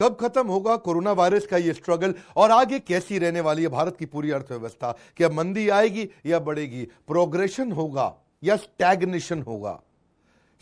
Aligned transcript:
कब 0.00 0.16
खत्म 0.16 0.46
होगा 0.46 0.74
कोरोना 0.76 1.12
वायरस 1.12 1.46
का 1.46 1.56
ये 1.56 1.72
स्ट्रगल 1.74 2.14
और 2.36 2.50
आगे 2.50 2.78
कैसी 2.78 3.18
रहने 3.18 3.40
वाली 3.40 3.62
है 3.62 3.68
भारत 3.68 3.96
की 3.98 4.06
पूरी 4.06 4.30
अर्थव्यवस्था? 4.30 4.90
क्या 5.16 5.28
मंदी 5.28 5.68
आएगी 5.68 6.08
या 6.26 6.38
बढ़ेगी? 6.38 6.84
प्रोग्रेशन 7.08 7.72
होगा 7.72 8.14
या 8.42 8.56
स्टैग्नेशन 8.56 9.42
होगा? 9.42 9.72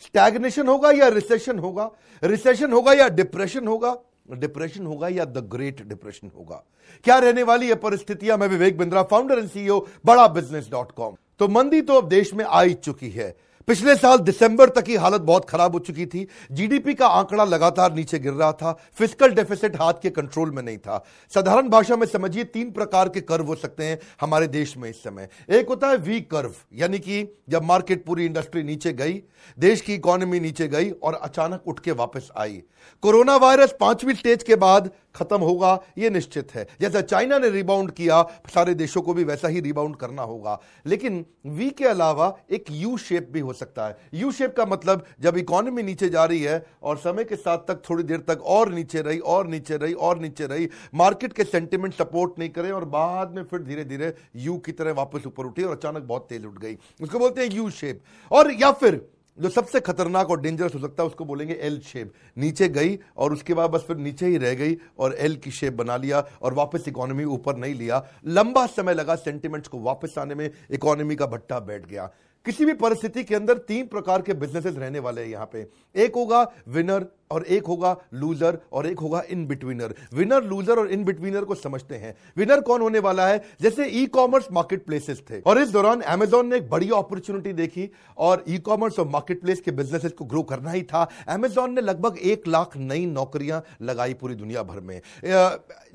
स्टैग्नेशन 0.01 0.67
होगा 0.67 0.91
या 0.91 1.07
रिसेशन 1.09 1.59
होगा? 1.59 1.89
रिसेशन 2.23 2.73
होगा 2.73 2.93
या 2.93 3.07
डिप्रेशन 3.09 3.67
होगा? 3.67 3.95
डिप्रेशन 4.31 4.85
होगा 4.85 5.07
या 5.07 5.25
द 5.25 5.47
ग्रेट 5.51 5.87
डिप्रेशन 5.87 6.31
होगा? 6.37 6.63
क्या 7.05 7.17
रहने 7.19 7.43
वाली 7.43 7.67
है 7.67 7.75
परिस्थितियाँ? 7.77 8.37
मैं 8.37 8.47
Vivek 8.47 8.77
Bindra 8.77 9.03
founder 9.03 9.39
and 9.39 9.49
CEO 9.49 9.79
Bada 10.05 10.27
business 10.29 10.69
dot 10.71 10.91
com 10.91 11.15
तो 11.39 11.47
मंदी 11.47 11.81
तो 11.81 11.93
अब 11.93 12.07
देश 12.09 12.33
में 12.33 12.45
आ 12.45 12.61
ही 12.61 12.73
चुकी 12.75 13.09
है। 13.11 13.35
पिछले 13.67 13.95
साल 13.95 14.17
दिसंबर 14.17 14.69
तक 14.69 14.83
की 14.83 14.95
हालत 14.95 15.21
बहुत 15.21 15.45
खराब 15.45 15.73
हो 15.73 15.79
चुकी 15.79 16.05
थी। 16.05 16.25
जीडीपी 16.51 16.93
का 16.93 17.07
आंकड़ा 17.07 17.45
लगातार 17.45 17.93
नीचे 17.93 18.19
गिर 18.19 18.33
रहा 18.33 18.51
था। 18.51 18.71
फ़िज़िकल 18.93 19.33
डेफिसिट 19.35 19.75
हाथ 19.75 19.93
के 19.93 20.09
कंट्रोल 20.09 20.51
में 20.51 20.61
नहीं 20.63 20.77
था। 20.77 21.03
साधारण 21.31 21.69
भाषा 21.69 21.95
में 21.95 22.05
समझिए, 22.07 22.43
तीन 22.43 22.71
प्रकार 22.71 23.09
के 23.09 23.21
कर्व 23.21 23.45
हो 23.45 23.55
सकते 23.55 23.83
हैं 23.83 23.99
हमारे 24.21 24.47
देश 24.47 24.75
में 24.77 24.89
इस 24.89 25.03
समय। 25.03 25.27
एक 25.49 25.67
होता 25.69 25.87
है 25.87 25.97
वी 25.97 26.19
कर्व 26.23 26.53
यानी 26.73 26.99
कि 26.99 27.23
जब 27.49 27.63
मार्केट 27.63 28.05
पूरी 28.05 28.25
इंडस्ट्री 28.25 28.63
नीचे 28.63 28.93
गई, 28.93 29.21
देश 29.57 29.81
की 29.81 29.93
इकोनॉमी 29.95 30.39
नीचे 30.39 30.67
गई 30.67 30.89
और 30.93 31.13
अचानक 31.15 31.67
उठ 31.67 31.79
के 31.79 31.91
वापस 31.93 32.29
आई। 32.37 32.61
कोरोना 33.03 33.35
वायरस 33.37 33.75
पांचवी 33.79 34.13
स्टेज 34.13 34.43
के 34.43 34.55
बाद 34.55 34.89
खत्म 35.17 35.37
होगा 35.39 35.79
यह 35.97 36.09
निश्चित 36.09 36.55
है। 36.55 36.67
जैसा 36.81 37.01
चाइना 37.01 37.37
ने 37.39 37.49
रिबाउंड 37.49 37.91
किया, 37.91 38.21
सारे 38.53 38.73
देशों 38.75 39.01
को 39.01 39.13
भी 39.13 39.23
वैसा 39.23 39.47
ही 39.47 39.59
रिबाउंड 39.59 39.95
करना 39.95 40.21
होगा। 40.23 40.59
लेकिन 40.85 41.25
वी 41.47 41.69
के 41.69 41.85
अलावा 41.85 42.35
एक 42.51 42.65
यू 42.71 42.97
शेप 42.97 43.29
भी 43.31 43.39
हो 43.39 43.53
सकता 43.53 43.87
है। 43.87 43.97
यू 44.13 44.31
शेप 44.31 44.55
का 44.57 44.65
मतलब 44.65 45.05
जब 45.21 45.37
इकोनॉमी 45.37 45.83
नीचे 45.83 46.09
जा 46.09 46.25
रही 46.25 46.41
है 46.41 46.65
और 46.83 46.97
समय 46.97 47.23
के 47.23 47.35
साथ 47.35 47.57
तक 47.67 47.81
थोड़ी 47.89 48.03
देर 48.03 48.19
तक 48.27 48.41
और 48.45 48.73
नीचे 48.73 49.01
रही, 49.01 49.19
और 49.19 49.47
नीचे 49.47 49.77
रही, 49.77 49.93
और 49.93 50.19
नीचे 50.19 50.45
रही 50.45 50.69
मार्केट 50.95 51.33
के 51.33 51.43
सेंटिमेंट 51.43 51.93
सपोर्ट 51.93 52.39
नहीं 52.39 52.49
करे 52.49 52.71
और 52.71 52.85
बाद 52.87 53.35
में 53.35 53.43
फिर 53.43 53.59
धीरे 53.59 53.83
धीरे 53.85 54.13
यू 54.35 54.57
की 54.57 54.71
तरह 54.71 54.93
वापस 54.93 55.27
ऊपर 55.27 55.45
उठी 55.45 55.63
और 55.63 55.75
अचानक 55.75 56.03
बहुत 56.03 56.27
तेज 56.29 56.45
उठ 56.45 56.59
गई। 56.59 56.77
उसको 57.01 57.19
बोलते 57.19 57.41
हैं 57.41 57.51
यू 57.51 57.69
शेप 57.69 58.01
और 58.31 58.51
या 58.53 58.71
फिर 58.71 59.05
जो 59.39 59.49
सबसे 59.49 59.79
खतरनाक 59.79 60.31
और 60.31 60.41
डेंजरस 60.41 60.75
हो 60.75 60.79
सकता 60.79 61.03
है, 61.03 61.07
उसको 61.07 61.25
बोलेंगे 61.25 61.53
एल 61.53 61.79
शेप 61.79 62.13
नीचे 62.37 62.67
गई 62.69 62.97
और 63.17 63.33
उसके 63.33 63.53
बाद 63.53 63.69
बस 63.69 63.83
फिर 63.87 63.97
नीचे 63.97 64.27
ही 64.27 64.37
रह 64.37 64.53
गई 64.53 64.77
और 64.99 65.15
एल 65.19 65.35
की 65.35 65.51
शेप 65.51 65.73
बना 65.73 65.97
लिया 65.97 66.23
और 66.41 66.53
वापस 66.53 66.87
इकोनॉमी 66.87 67.23
ऊपर 67.23 67.57
नहीं 67.57 67.75
लिया. 67.75 68.03
लंबा 68.27 68.65
समय 68.67 68.93
लगा 68.93 69.15
सेंटिमेंट्स 69.15 69.69
को 69.69 69.79
वापस 69.79 70.17
आने 70.17 70.35
में 70.35 70.49
इकोनॉमी 70.71 71.15
का 71.15 71.25
भट्टा 71.25 71.59
बैठ 71.59 71.85
गया. 71.85 72.09
किसी 72.45 72.65
भी 72.65 72.73
परिस्थिति 72.75 73.23
के 73.23 73.35
अंदर 73.35 73.57
तीन 73.67 73.87
प्रकार 73.87 74.21
के 74.21 74.33
बिजनेसेस 74.35 74.75
रहने 74.75 74.99
वाले 74.99 75.21
हैं 75.21 75.29
यहाँ 75.29 75.49
पे। 75.53 75.67
एक 75.95 76.15
होगा 76.15 76.41
विनर 76.67 77.05
और 77.31 77.43
एक 77.45 77.65
होगा 77.67 77.95
लूजर 78.13 78.57
और 78.71 78.87
एक 78.87 78.99
होगा 78.99 79.21
इन 79.29 79.45
बिटवीनर 79.47 79.93
विनर 80.13 80.43
लूजर 80.43 80.79
और 80.79 80.91
इन 80.91 81.03
बिटवीनर 81.03 81.45
को 81.45 81.55
समझते 81.55 81.95
हैं। 81.95 82.15
विनर 82.37 82.61
कौन 82.61 82.81
होने 82.81 82.99
वाला 82.99 83.27
है? 83.27 83.43
जैसे 83.61 83.85
ई 83.85 84.05
कॉमर्स 84.07 84.47
मार्केट 84.51 84.85
प्लेसेस 84.85 85.21
थे। 85.29 85.39
और 85.41 85.59
इस 85.59 85.69
दौरान 85.69 86.01
एमेजॉन 86.09 86.47
ने 86.47 86.57
एक 86.57 86.69
बड़ी 86.69 86.89
अपॉर्चुनिटी 86.89 87.53
देखी 87.53 87.89
और 88.17 88.43
ई 88.47 88.57
कॉमर्स 88.59 88.99
और 88.99 89.07
मार्केट 89.07 89.41
प्लेस 89.41 89.61
के 89.61 89.71
बिजनेसेस 89.73 90.11
को 90.11 90.25
ग्रो 90.25 90.43
करना 90.43 90.71
ही 90.71 90.83
था। 90.83 91.07
एमेजॉन 91.29 91.73
ने 91.73 91.81
लगभग 91.81 92.17
एक 92.19 92.47
लाख 92.47 92.77
नई 92.77 93.05
नौकरियाँ 93.07 93.61
लगाई 93.81 94.13
पूरी 94.13 94.35
दुनिया 94.35 94.63
भर 94.63 94.79
में। 94.79 95.01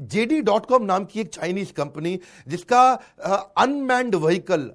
जेडी 0.03 0.41
डॉट 0.43 0.67
कॉम 0.67 0.85
नाम 0.85 1.05
की 1.05 1.21
एक 1.21 1.35
चाइनीज़ 1.35 1.73
कंपनी 1.73 2.19
जिसका 2.49 2.85
अनमैंड 3.59 4.15
व्हीकल 4.17 4.71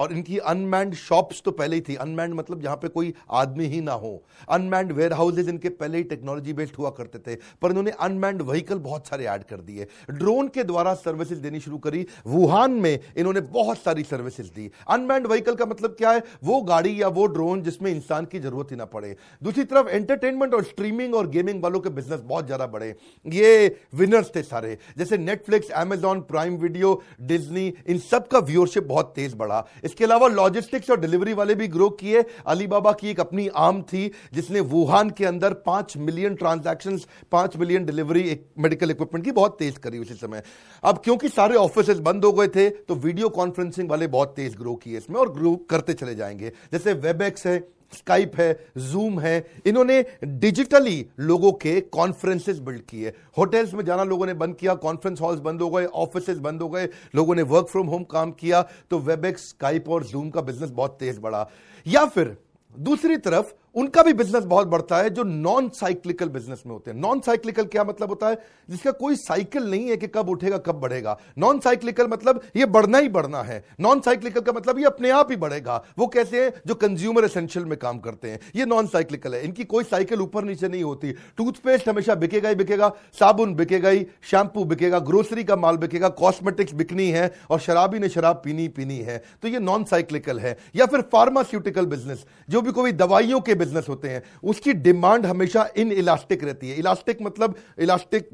और 0.00 0.12
इनकी 0.12 0.38
अनमैंड 0.48 0.94
शॉप्स 0.96 1.42
तो 1.44 1.50
पहले 1.52 1.76
ही 1.76 1.82
थी। 1.82 1.94
अनमैंड 1.96 2.34
मतलब 2.34 2.60
जहाँ 2.62 2.76
पे 2.76 2.88
कोई 2.88 3.12
आदमी 3.32 3.66
ही 3.66 3.80
ना 3.80 3.92
हो। 3.94 4.12
अनमैंड 4.48 4.92
वेयर 4.92 5.12
हाउसेज 5.12 5.48
इनके 5.48 5.68
पहले 5.70 5.98
ही 5.98 6.04
टेक्नोलॉजी 6.06 6.52
बेस्ड 6.52 6.76
हुआ 6.78 6.90
करते 6.90 7.18
थे। 7.20 7.36
पर 7.62 7.70
इन्होंने 7.70 7.90
अनमैंड 8.00 8.42
व्हीकल 8.42 8.78
बहुत 8.80 9.08
सारे 9.08 9.24
ऐड 9.26 9.44
कर 9.44 9.60
दिए। 9.62 9.86
ड्रोन 10.10 10.48
के 10.48 10.64
द्वारा 10.64 10.94
सर्विसेज़ 10.96 11.40
देनी 11.40 11.60
शुरू 11.60 11.78
करी। 11.78 12.06
वुहान 12.26 12.70
में 12.72 12.98
इन्होंने 13.16 13.40
बहुत 13.50 13.78
सारी 13.78 14.02
सर्विसेज़ 14.04 14.50
दी। 14.50 14.70
अनमैंड 14.88 15.26
व्हीकल 15.26 15.54
का 15.54 15.66
मतलब 15.66 15.94
क्या 15.98 16.10
है? 16.10 16.22
वो 16.44 16.60
गाड़ी 16.62 17.00
या 17.02 17.08
वो 17.10 17.26
ड्रोन 17.28 17.62
जिसमें 17.62 17.90
इंसान 17.90 18.24
की 18.24 18.38
ज़रूरत 18.40 18.70
ही 18.70 18.76
ना 18.76 18.84
पड़े। 18.86 19.14
दूसरी 19.42 19.64
तरफ़ 19.64 19.88
एंटरटेनमेंट 19.90 20.54
और 20.54 20.64
स्ट्रीमिंग 20.64 21.14
और 21.14 21.28
गेमिंग 21.30 21.62
वालों 21.62 21.80
के 21.80 21.90
बिज़नेस 21.90 22.20
बहुत 22.22 22.46
ज़्यादा 22.46 22.66
बढ़े। 22.68 22.94
ये 23.26 23.76
विनर्स 23.94 24.30
थे 24.36 24.42
सारे। 24.44 24.76
जैसे 24.98 25.18
Netflix 25.18 25.70
Amazon 25.78 26.20
Prime 26.22 26.56
video 26.58 27.00
Disney 27.22 27.66
इन 27.86 27.98
सब 28.00 28.26
का 28.28 28.38
व्यूअरशिप 28.40 28.84
बहुत 28.86 29.12
तेज 29.16 29.34
बढ़ा। 29.34 29.60
इसके 29.90 30.04
अलावा 30.04 30.26
लॉजिस्टिक्स 30.30 30.90
और 30.90 31.00
डिलीवरी 31.00 31.32
वाले 31.34 31.54
भी 31.54 31.66
ग्रो 31.68 31.88
किए। 32.00 32.24
अलीबाबा 32.46 32.92
की 32.92 33.08
एक 33.10 33.20
अपनी 33.20 33.46
आम 33.58 33.80
थी, 33.82 34.10
जिसने 34.34 34.60
वुहान 34.62 35.10
के 35.10 35.24
अंदर 35.26 35.54
पाँच 35.66 35.96
मिलियन 35.98 36.34
ट्रांजेक्शन 36.34 36.98
पाँच 37.32 37.56
मिलियन 37.56 37.84
डिलीवरी 37.84 38.22
एक 38.30 38.46
मेडिकल 38.58 38.90
इक्विपमेंट 38.90 39.24
की 39.24 39.32
बहुत 39.32 39.56
तेज 39.58 39.78
करी 39.78 39.98
उसी 39.98 40.14
समय। 40.16 40.42
अब 40.82 41.00
क्योंकि 41.04 41.28
सारे 41.30 41.56
ऑफ़िस 41.56 41.98
बंद 42.00 42.24
हो 42.24 42.32
गए 42.32 42.48
थे 42.48 42.68
तो 42.70 42.94
वीडियो 42.96 43.28
कॉन्फ्रेंसिंग 43.30 43.90
वाले 43.90 44.06
बहुत 44.08 44.32
तेज 44.36 44.56
ग्रो 44.56 44.74
किए 44.76 44.96
इसमें 44.98 45.20
और 45.20 45.32
ग्रो 45.32 45.54
करते 45.70 45.92
चले 45.94 46.14
जाएँगे। 46.14 46.52
जैसे 46.72 46.92
वेबएक्स 46.94 47.46
है 47.46 47.58
स्काइप 47.92 48.36
है 48.36 48.52
जूम 48.78 49.18
है, 49.20 49.44
इन्होंने 49.66 50.04
डिजिटली 50.24 51.06
लोगों 51.20 51.52
के 51.54 51.80
कॉन्फ्रेंसेस 51.80 52.58
बिल्ड 52.58 52.80
किए। 52.80 53.12
होटल्स 53.38 53.74
में 53.74 53.84
जाना 53.84 54.04
लोगों 54.04 54.26
ने 54.26 54.34
बंद 54.34 54.56
किया 54.56 54.74
कॉन्फ्रेंस 54.76 55.20
हॉल्स 55.20 55.40
बंद 55.40 55.62
हो 55.62 55.70
गए 55.70 55.84
ऑफ़िस 55.86 56.28
बंद 56.30 56.62
हो 56.62 56.68
गए, 56.68 56.88
लोगों 57.14 57.34
ने 57.34 57.42
वर्क 57.44 57.68
फ्रॉम 57.68 57.86
होम 57.86 58.04
काम 58.04 58.32
किया 58.32 58.62
तो 58.90 58.98
वेबेक्स 59.00 59.48
स्काइप 59.48 59.88
और 59.88 60.04
जूम 60.04 60.30
का 60.30 60.40
बिज़नेस 60.42 60.70
बहुत 60.70 60.96
तेज 61.00 61.18
बढ़ा। 61.18 61.48
या 61.86 62.04
फिर 62.06 62.36
दूसरी 62.74 63.16
तरफ़ 63.18 63.52
उनका 63.74 64.02
भी 64.02 64.12
बिज़नेस 64.12 64.44
बहुत 64.44 64.68
बढ़ता 64.68 64.96
है 64.96 65.10
जो 65.10 65.22
नॉन 65.22 65.68
साइक्लिकल 65.68 66.28
बिज़नेस 66.28 66.62
में 66.66 66.72
होते 66.72 66.90
हैं। 66.90 66.98
नॉन 66.98 67.20
साइक्लिकल 67.20 67.64
क्या 67.64 67.84
मतलब 67.84 68.08
होता 68.08 68.28
है? 68.28 68.38
जिसका 68.70 68.90
कोई 68.90 69.16
साइकिल 69.16 69.70
नहीं 69.70 69.88
है 69.88 69.96
कि 69.96 70.06
कब 70.06 70.28
उठेगा, 70.28 70.58
कब 70.58 70.74
बढ़ेगा। 70.74 71.18
नॉन 71.38 71.60
साइक्लिकल 71.60 72.06
मतलब 72.06 72.40
ये 72.56 72.66
बढ़ना 72.66 72.98
ही 72.98 73.08
बढ़ना 73.08 73.42
है। 73.42 73.64
नॉन 73.80 74.00
साइक्लिकल 74.00 74.40
का 74.40 74.52
मतलब 74.52 74.78
ये 74.78 74.84
अपने 74.84 75.10
आप 75.10 75.30
ही 75.30 75.36
बढ़ेगा। 75.36 75.84
वो 75.98 76.06
कैसे 76.06 76.44
है 76.44 76.54
जो 76.66 76.74
कंज्यूमर 76.74 77.24
एसेंशियल 77.24 77.64
में 77.64 77.78
काम 77.78 77.98
करते 77.98 78.30
हैं। 78.30 78.40
ये 78.56 78.66
नॉन 78.66 78.86
साइक्लिकल 78.86 79.34
है। 79.34 79.44
इनकी 79.44 79.64
कोई 79.64 79.84
साइकिल 79.84 80.20
ऊपर 80.20 80.44
नीचे 80.44 80.68
नहीं 80.68 80.82
होती। 80.82 81.12
टूथपेस्ट 81.12 81.88
हमेशा 81.88 82.14
बिकेगा 82.14 82.48
ही 82.48 82.54
बिकेगा। 82.54 82.92
साबुन 83.20 83.54
बिकेगा 83.54 83.88
ही 83.88 84.06
शैम्पू 84.22 84.64
बिकेगा 84.64 84.98
ग्रोसरी 84.98 85.44
का 85.44 85.56
माल 85.56 85.76
बिकेगा 85.76 86.08
कॉस्मेटिक्स 86.08 86.74
बिकनी 86.74 87.08
है 87.10 87.32
और 87.50 87.60
शराबी 87.60 87.98
ने 87.98 88.08
शराब 88.08 88.42
पीनी 88.44 88.68
पीनी 88.68 88.98
है। 88.98 89.22
तो 89.42 89.48
ये 89.48 89.58
नॉन 89.58 89.84
साइक्लिकल 89.84 90.40
है। 90.40 90.56
या 90.76 90.86
फिर 90.86 91.00
फार्मास्यूटिकल 91.00 91.86
बिज़नेस 91.86 92.24
जो 92.50 92.62
भी 92.62 92.72
कोई 92.72 92.92
दवाइयों 92.92 93.40
के 93.40 93.54
बिज़नेस 93.60 93.88
होते 93.88 94.08
हैं। 94.08 94.22
उसकी 94.44 94.72
डिमांड 94.80 95.26
हमेशा 95.26 95.68
इन 95.76 95.92
इलास्टिक 95.94 96.44
रहती 96.44 96.70
है। 96.70 96.78
इलास्टिक 96.78 97.22
मतलब 97.22 97.54
इलास्टिक 97.78 98.28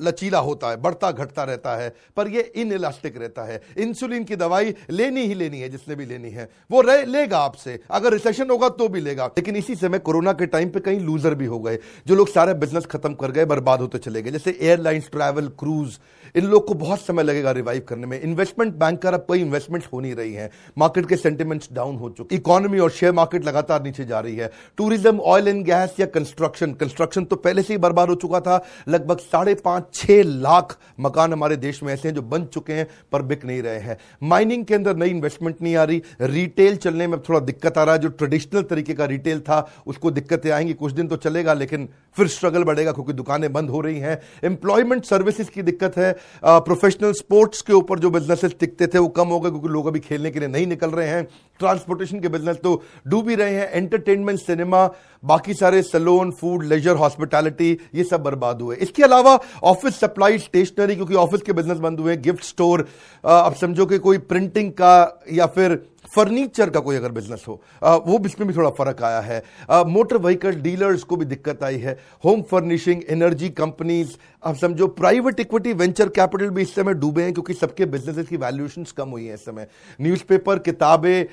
लचीला 0.00 0.38
होता 0.38 0.68
है 0.70 0.76
बढ़ता 0.76 1.10
घटता 1.12 1.44
रहता 1.44 1.74
है 1.76 1.88
पर 2.16 2.28
ये 2.28 2.40
इन 2.56 2.72
इलास्टिक 2.72 3.16
रहता 3.16 3.44
है। 3.44 3.60
इंसुलिन 3.78 4.24
की 4.24 4.36
दवाई 4.36 4.74
लेनी 4.90 5.20
ही 5.20 5.34
लेनी 5.34 5.60
है 5.60 5.68
जिसने 5.68 5.94
भी 5.94 6.04
लेनी 6.06 6.30
है। 6.30 6.48
वो 6.70 6.80
रह, 6.80 7.04
लेगा 7.04 7.38
आपसे। 7.38 7.78
अगर 7.90 8.12
रिसेशन 8.12 8.50
होगा 8.50 8.68
तो 8.68 8.88
भी 8.88 9.00
लेगा। 9.00 9.26
लेकिन 9.28 9.56
इसी 9.56 9.74
समय 9.74 9.98
कोरोना 9.98 10.32
के 10.32 10.46
टाइम 10.46 10.70
पे 10.70 10.80
कहीं 10.80 11.00
लूजर 11.00 11.34
भी 11.34 11.46
हो 11.46 11.58
गए। 11.60 11.78
जो 12.06 12.14
लोग 12.14 12.28
सारे 12.28 12.54
बिज़नेस 12.54 12.86
खत्म 12.86 13.14
कर 13.14 13.30
गए 13.30 13.44
बर्बाद 13.44 13.80
होते 13.80 13.98
चले 13.98 14.22
गए। 14.22 14.30
जैसे 14.30 14.58
एयरलाइंस 14.60 15.08
ट्रैवल 15.12 15.48
क्रूज 15.58 15.98
इन 16.34 16.44
लोग 16.44 16.66
को 16.66 16.74
बहुत 16.76 17.00
समय 17.00 17.22
लगेगा 17.22 17.50
रिवाइव 17.52 17.82
करने 17.88 18.06
में। 18.06 18.20
इन्वेस्टमेंट 18.20 18.74
बैंकर 18.74 19.14
अब 19.14 19.24
कोई 19.28 19.40
इन्वेस्टमेंट 19.40 19.86
हो 19.92 20.00
नहीं 20.00 20.14
रही 20.14 20.32
है। 20.34 20.50
मार्केट 20.78 21.08
के 21.08 21.16
सेंटिमेंट्स 21.16 21.68
डाउन 21.72 21.96
हो 21.96 22.10
चुके 22.10 22.36
इकोनॉमी 22.36 22.78
और 22.78 22.90
शेयर 22.90 23.12
मार्केट 23.12 23.44
लगातार 23.44 23.82
नीचे 23.82 24.04
जा 24.04 24.20
रही 24.20 24.36
है। 24.36 24.50
टूरिज़्म 24.78 25.20
ऑयल 25.20 25.48
एंड 25.48 25.64
गैस 25.64 25.94
या 26.00 26.06
कंस्ट्रक्शन 26.08 26.72
कंस्ट्रक्शन 26.74 27.24
तो 27.24 27.36
पहले 27.38 27.62
से 27.62 27.72
ही 27.74 27.78
बर्बाद 27.78 28.08
हो 28.08 28.14
चुका 28.16 28.40
था। 28.40 28.60
लगभग 28.88 29.18
साढ़े 29.20 29.54
पाँच, 29.56 29.84
छह 29.94 30.22
लाख 30.22 30.76
मकान 31.00 31.32
हमारे 31.32 31.56
देश 31.58 31.82
में 31.82 31.92
ऐसे 31.92 32.08
हैं 32.08 32.14
जो 32.14 32.22
बन 32.24 32.44
चुके 32.46 32.72
हैं 32.72 32.86
पर 33.12 33.22
बिक 33.22 33.44
नहीं 33.44 33.62
रहे 33.62 33.78
हैं। 33.78 33.96
माइनिंग 34.22 34.64
के 34.64 34.74
अंदर 34.74 34.96
नई 34.96 35.10
इन्वेस्टमेंट 35.10 35.62
नहीं 35.62 35.76
आ 35.76 35.84
रही। 35.84 36.02
रिटेल 36.22 36.76
चलने 36.78 37.06
में 37.06 37.18
थोड़ा 37.20 37.40
दिक्कत 37.40 37.78
आ 37.78 37.84
रहा 37.84 37.94
है। 37.94 38.00
जो 38.00 38.08
ट्रेडिशनल 38.10 38.62
तरीके 38.64 38.94
का 38.94 39.04
रिटेल 39.06 39.40
था, 39.40 39.68
उसको 39.86 40.10
दिक्कतें 40.10 40.50
आएँगी। 40.50 40.72
कुछ 40.74 40.92
दिन 40.92 41.08
तो 41.08 41.16
चलेगा, 41.18 41.54
लेकिन 41.54 41.88
फिर 42.16 42.26
स्ट्रगल 42.28 42.64
बढ़ेगा 42.64 42.92
क्योंकि 42.92 43.12
दुकानें 43.12 43.52
बंद 43.52 43.70
हो 43.70 43.80
रही 43.80 43.98
हैं। 43.98 44.20
एम्प्लॉयमेंट 44.44 45.04
सर्विसेज़ 45.04 45.50
की 45.50 45.62
दिक्कत 45.62 45.96
है। 45.96 46.16
प्रोफेशनल 46.44 47.12
स्पोर्ट्स 47.14 47.62
के 47.62 47.72
ऊपर 47.72 47.98
जो 47.98 48.10
बिजनेसेस 48.10 48.54
टिकते 48.60 48.86
थे, 48.86 48.98
वो 48.98 49.08
कम 49.10 49.28
हो 49.28 49.40
गए 49.40 49.50
क्योंकि 49.50 49.68
लोग 49.68 49.86
अभी 49.86 50.00
खेलने 50.00 50.30
के 50.30 50.38
लिए 50.38 50.48
नहीं 50.48 50.66
निकल 50.66 50.90
रहे 50.90 51.08
हैं। 51.08 51.24
ट्रांसपोर्टेशन 51.60 52.20
के 52.20 52.28
बिज़नेस 52.28 52.56
तो 52.56 52.82
डूब 53.08 53.28
ही 53.28 53.34
रहे 53.34 53.54
हैं। 53.54 53.70
एंटरटेनमेंट 53.70 54.38
सिनेमा 54.40 54.86
बाकी 55.22 55.54
सारे 55.54 55.82
सलोन 55.82 56.30
फ़ूड 56.30 56.64
लेजर 56.64 56.96
हॉस्पिटैलिटी 56.96 57.70
ये 57.94 58.04
सब 58.04 58.22
बर्बाद 58.22 58.62
हुए। 58.62 58.76
इसके 58.76 59.02
अलावा 59.02 59.38
ऑफ़िस 59.64 60.00
सप्लाई 60.00 60.38
स्टेशनरी 60.38 60.94
क्योंकि 60.94 61.14
ऑफ़िस 61.16 61.42
के 61.42 61.52
बिज़नेस 61.52 61.78
बंद 61.78 62.00
हुए 62.00 62.16
गिफ्ट 62.18 62.44
स्टोर 62.44 62.86
अब 63.24 63.54
समझो 63.60 63.86
कि 63.86 63.98
कोई 63.98 64.18
प्रिंटिंग 64.20 64.70
का 64.72 65.22
या 65.32 65.46
फिर 65.48 65.78
फर्नीचर 66.12 66.70
का 66.70 66.80
कोई 66.80 66.96
अगर 66.96 67.12
बिज़नेस 67.12 67.44
हो 67.48 67.60
वो 67.82 68.18
इसमें 68.26 68.46
भी 68.48 68.54
थोड़ा 68.54 68.70
फ़र्क 68.70 69.02
आया 69.02 69.20
है। 69.20 69.42
मोटर 69.86 70.18
व्हीकल 70.18 70.54
डीलर्स 70.62 71.02
को 71.02 71.16
भी 71.16 71.24
दिक्कत 71.26 71.62
आई 71.64 71.78
है। 71.78 71.98
होम 72.24 72.42
फर्निशिंग, 72.42 73.02
एनर्जी 73.10 73.48
कंपनीज़ 73.50 74.16
अब 74.42 74.56
समझो, 74.56 74.86
प्राइवेट 74.88 75.40
इक्विटी, 75.40 75.72
वेंचर 75.72 76.08
कैपिटल 76.10 76.50
भी 76.50 76.62
इस 76.62 76.74
समय 76.74 76.94
डूबे 76.94 77.22
हैं 77.22 77.32
क्योंकि 77.32 77.54
सबके 77.54 77.86
बिजनेसेस 77.86 78.28
की 78.28 78.36
वैल्यूएशन 78.36 78.84
कम 78.96 79.08
हुई 79.08 79.26
है 79.26 79.34
इस 79.34 79.44
समय। 79.44 79.66
न्यूज़पेपर 80.00 80.58
किताबें 80.60 81.24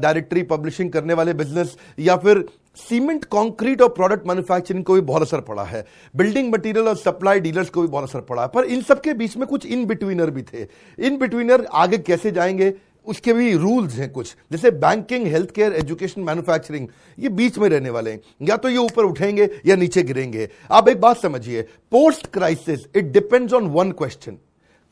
डायरेक्टरी 0.00 0.42
पब्लिशिंग 0.44 0.90
करने 0.92 1.14
वाले 1.14 1.34
बिज़नेस 1.34 1.76
या 1.98 2.16
फिर 2.16 2.44
सीमेंट 2.78 3.24
कंक्रीट 3.24 3.82
और 3.82 3.88
प्रोडक्ट 3.88 4.26
मैन्युफैक्चरिंग 4.26 4.84
को 4.84 4.94
भी 4.94 5.00
बहुत 5.02 5.22
असर 5.22 5.40
पड़ा 5.42 5.64
है। 5.64 5.84
बिल्डिंग 6.14 6.52
मटेरियल 6.52 6.88
और 6.88 6.96
सप्लाई 6.96 7.40
डीलर्स 7.40 7.70
को 7.70 7.82
भी 7.82 7.88
बहुत 7.88 8.04
असर 8.04 8.20
पड़ा 8.20 8.42
है। 8.42 8.48
पर 8.48 8.64
इन 8.64 8.82
सबके 8.82 9.14
बीच 9.14 9.36
में 9.36 9.46
कुछ 9.48 9.66
इन 9.66 9.84
बिटवीनर 9.86 10.30
भी 10.30 10.42
थे। 10.44 10.66
इन 10.98 11.18
बिटवीनर 11.18 11.66
आगे 11.74 11.98
कैसे 11.98 12.30
जाएँगे? 12.30 12.72
उसके 13.06 13.32
भी 13.32 13.52
रूल्स 13.54 13.94
हैं 13.94 14.10
कुछ। 14.12 14.34
जैसे 14.52 14.70
banking 14.70 15.26
health 15.26 15.50
care 15.50 15.72
education 15.72 16.20
manufacturing 16.20 16.88
ये 17.18 17.28
बीच 17.30 17.58
में 17.58 17.68
रहने 17.68 17.90
वाले 17.90 18.10
हैं। 18.10 18.20
या 18.42 18.56
तो 18.56 18.68
ये 18.68 18.76
ऊपर 18.76 19.04
उठेंगे 19.04 19.48
या 19.66 19.76
नीचे 19.76 20.02
गिरेंगे। 20.02 20.48
आप 20.70 20.88
एक 20.88 21.00
बात 21.00 21.18
समझिए 21.18 21.62
post 21.92 22.26
crisis 22.26 22.86
it 22.96 23.04
depends 23.04 23.52
on 23.52 23.66
one 23.68 23.92
question 23.92 24.38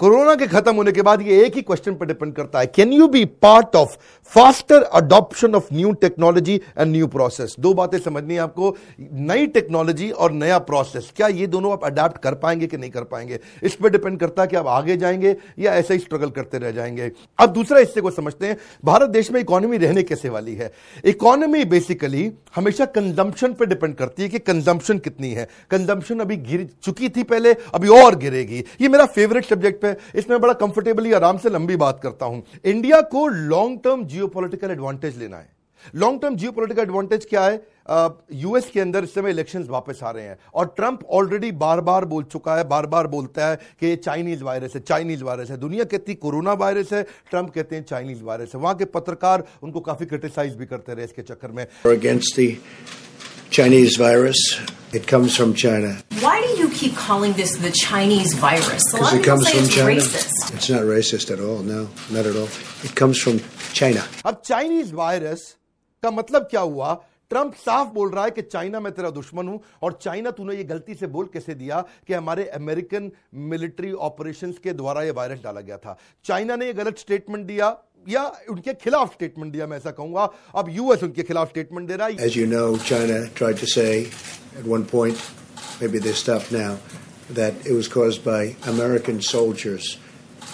corona 0.01 0.35
के 0.35 0.47
खत्म 0.47 0.75
होने 0.75 0.93
के 0.93 1.03
बाद 1.03 1.23
ये 1.23 1.45
एक 1.45 1.57
ही 1.57 1.63
क्वेश्चन 1.63 1.95
पर 1.95 2.07
डिपेंड 2.07 2.33
करता 2.35 2.59
है। 2.59 2.67
Can 2.67 2.93
you 2.93 3.09
be 3.09 3.25
part 3.25 3.77
of 3.77 3.97
faster 4.31 4.83
adoption 4.83 5.55
of 5.55 5.67
new 5.73 5.93
technology 5.93 6.55
and 6.55 6.93
new 6.93 7.07
process 7.07 7.57
दो 7.61 7.73
बातें 7.75 7.99
समझनी 7.99 8.35
है 8.35 8.41
आपको। 8.41 8.77
नई 9.13 9.47
टेक्नोलॉजी 9.47 10.11
और 10.11 10.33
नया 10.33 10.59
प्रोसेस 10.59 11.13
क्या 11.17 11.27
ये 11.29 11.47
दोनों 11.47 11.73
आप 11.73 11.85
अडेप्ट 11.85 12.19
कर 12.19 12.35
पाएँगे 12.35 12.67
कि 12.67 12.77
नहीं 12.77 12.91
कर 12.91 13.03
पाएँगे? 13.03 13.39
इस 13.63 13.75
पर 13.75 13.89
डिपेंड 13.89 14.19
करता 14.21 14.43
है 14.43 14.49
कि 14.49 14.57
आप 14.57 14.67
आगे 14.67 14.97
जाएँगे 14.97 15.37
या 15.59 15.75
ऐसे 15.75 15.95
ही 15.95 16.01
स्ट्रगल 16.01 16.31
करते 16.31 16.59
रह 16.59 16.71
जाएँगे। 16.71 17.11
अब 17.39 17.53
दूसरा 17.53 17.79
हिस्से 17.79 18.01
को 18.01 18.11
समझते 18.11 18.47
हैं। 18.47 18.57
भारत 18.85 19.11
देश 19.11 19.31
में 19.31 19.41
इकोनॉमी 19.41 19.79
रहने 19.79 20.03
कैसे 20.03 20.29
वाली 20.29 20.55
है? 20.55 20.73
इकोनॉमी 21.05 21.65
बेसिकली 21.65 22.31
हमेशा 22.55 22.85
कंजम्पशन 22.85 23.53
पर 23.53 23.67
डिपेंड 23.67 23.95
करती 23.95 24.23
है 24.23 24.29
कि 24.29 24.39
कंजम्पशन 24.39 24.99
कितनी 24.99 25.33
है। 25.33 25.49
कंजम्पशन 25.71 26.21
अभी 26.21 26.37
गिर 26.37 26.69
चुकी 26.83 27.09
थी 27.09 27.23
पहले, 27.23 27.55
अभी 27.75 27.89
और 27.89 28.17
गिरेगी। 28.17 28.65
ये 28.81 28.89
मेरा 28.89 29.07
फेवरेट 29.07 29.45
सब्जेक्ट 29.45 29.85
है 29.85 29.89
इसमें 30.15 30.41
बड़ा 30.41 30.53
कंफर्टेबली 30.57 31.13
आराम 31.13 31.39
से 31.39 31.51
लंबी 31.51 31.77
बात 31.77 32.01
करता 32.03 32.27
हूँ। 32.27 32.43
इंडिया 32.65 33.01
को 33.01 33.27
लॉन्ग 33.29 33.81
टर्म 33.85 34.05
जियोपॉलिटिकल 34.05 34.71
एडवांटेज 34.71 35.19
लेना 35.19 35.37
है। 35.37 35.49
लॉन्ग 35.95 36.21
टर्म 36.23 36.35
जियोपॉलिटिकल 36.37 36.83
एडवांटेज 36.83 37.25
क्या 37.25 37.45
है? 37.45 37.55
यूएस 38.33 38.65
uh, 38.65 38.71
के 38.71 38.81
अंदर 38.81 39.05
इस 39.05 39.15
समय 39.15 39.31
इलेक्शंस 39.31 39.69
वापस 39.69 40.01
आ 40.03 40.11
रहे 40.11 40.25
हैं। 40.25 40.37
और 40.55 40.67
ट्रंप 40.77 41.05
ऑलरेडी 41.11 41.51
बार 41.53 41.81
बार 41.81 42.05
बोल 42.05 42.25
चुका 42.25 42.57
है 42.57 42.65
बार 42.69 42.87
बार 42.87 43.07
बोलता 43.07 43.47
है 43.49 43.57
कि 43.81 43.87
ये 43.87 43.97
चाइनीज़ 43.97 44.45
वायरस 44.45 44.75
है 44.75 44.81
चाइनीज़ 44.81 45.25
वायरस 45.25 45.51
है। 45.51 45.57
दुनिया 45.57 45.85
कहती 45.85 46.15
कोरोना 46.15 46.53
वायरस 46.55 46.93
है 46.93 47.03
ट्रंप 47.03 47.51
कहते 47.51 47.77
हैं 47.77 47.85
चाइनीज़ 47.85 48.23
वायरस 48.25 48.55
है। 48.55 48.61
वहाँ 48.61 48.75
के 48.75 48.85
पत्रकार 48.87 49.45
उनको 49.63 49.81
काफ़ी 49.81 50.07
क्रिटिसाइज 50.07 50.57
भी 50.57 50.67
करते 50.67 50.95
रहे 50.95 51.05
इसके 51.05 51.23
चक्कर 51.23 51.51
में। 51.51 51.67
Chinese 53.51 53.97
virus. 53.97 54.39
It 54.93 55.07
comes 55.07 55.37
from 55.37 55.55
China. 55.55 55.97
Why 56.21 56.41
do 56.43 56.53
you 56.63 56.69
keep 56.71 56.95
calling 56.95 57.33
this 57.33 57.57
the 57.57 57.71
Chinese 57.73 58.35
virus? 58.35 58.83
A 58.95 58.97
lot 58.99 59.13
of 59.15 59.23
people 59.23 59.39
say 59.39 59.59
it's 59.59 59.75
China. 59.75 59.89
racist. 59.91 60.55
It's 60.55 60.71
not 60.71 60.83
racist 60.83 61.31
at 61.33 61.41
all. 61.41 61.59
No, 61.59 61.89
not 62.11 62.27
at 62.27 62.37
all. 62.37 62.49
It 62.85 62.95
comes 62.95 63.19
from 63.21 63.41
China. 63.73 64.03
अब 64.27 64.41
Chinese 64.47 64.95
virus 64.95 65.43
का 66.03 66.11
मतलब 66.11 66.49
क्या 66.51 66.61
हुआ 66.61 66.95
Trump 67.31 67.55
साफ़ 67.65 67.89
बोल 67.95 68.11
रहा 68.11 68.25
है 68.25 68.31
कि 68.31 68.43
चाइना 68.43 68.81
मैं 68.81 68.93
तेरा 68.93 69.11
दुश्मन 69.19 69.49
हूँ 69.49 69.61
और 69.83 69.99
चाइना 70.03 70.31
तूने 70.39 70.55
ये 70.57 70.65
गलती 70.71 70.95
से 70.95 71.07
बोल 71.17 71.27
कैसे 71.35 71.55
दिया 71.55 71.81
कि 72.07 72.15
हमारे 72.15 72.47
अमेरिकन 72.59 73.11
मिलिट्री 73.51 73.93
ऑपरेशंस 74.09 74.59
के 74.65 74.73
द्वारा 74.81 75.03
ये 75.03 75.11
वायरस 75.19 75.43
डाला 75.45 75.61
गया 75.61 75.77
था 75.85 75.97
चाइना 76.25 76.57
ने 76.57 76.67
ये 76.67 76.73
गलत 76.83 76.99
स्टेटमेंट 76.99 77.47
दिया 77.47 77.69
या 78.10 78.24
उनके 78.50 78.74
खिलाफ 78.84 79.14
स्टेटमेंट 79.14 79.52
दिया 79.54 79.68
मैं 79.68 79.78
ऐसा 79.78 79.92
कहूंगा 79.92 80.30
अब 80.56 80.70
यूएस 80.70 81.04
उनके 81.04 81.24
खिलाफ 81.24 81.50
स्टेटमेंट 81.50 81.88
दे 81.88 81.96
रहा 81.96 82.08
है 82.08 82.28
As 82.28 82.36
you 82.36 82.46
know, 82.52 82.78
China 82.92 83.18
tried 83.40 83.58
to 83.64 83.68
say 83.68 84.08
at 84.60 84.66
one 84.66 84.86
point, 84.86 85.18
maybe 85.82 86.00
they 86.00 86.14
stopped 86.14 86.52
now, 86.52 86.78
that 87.40 87.54
it 87.66 87.74
was 87.74 87.88
caused 87.88 88.24
by 88.24 88.56
American 88.74 89.22
soldiers. 89.22 89.98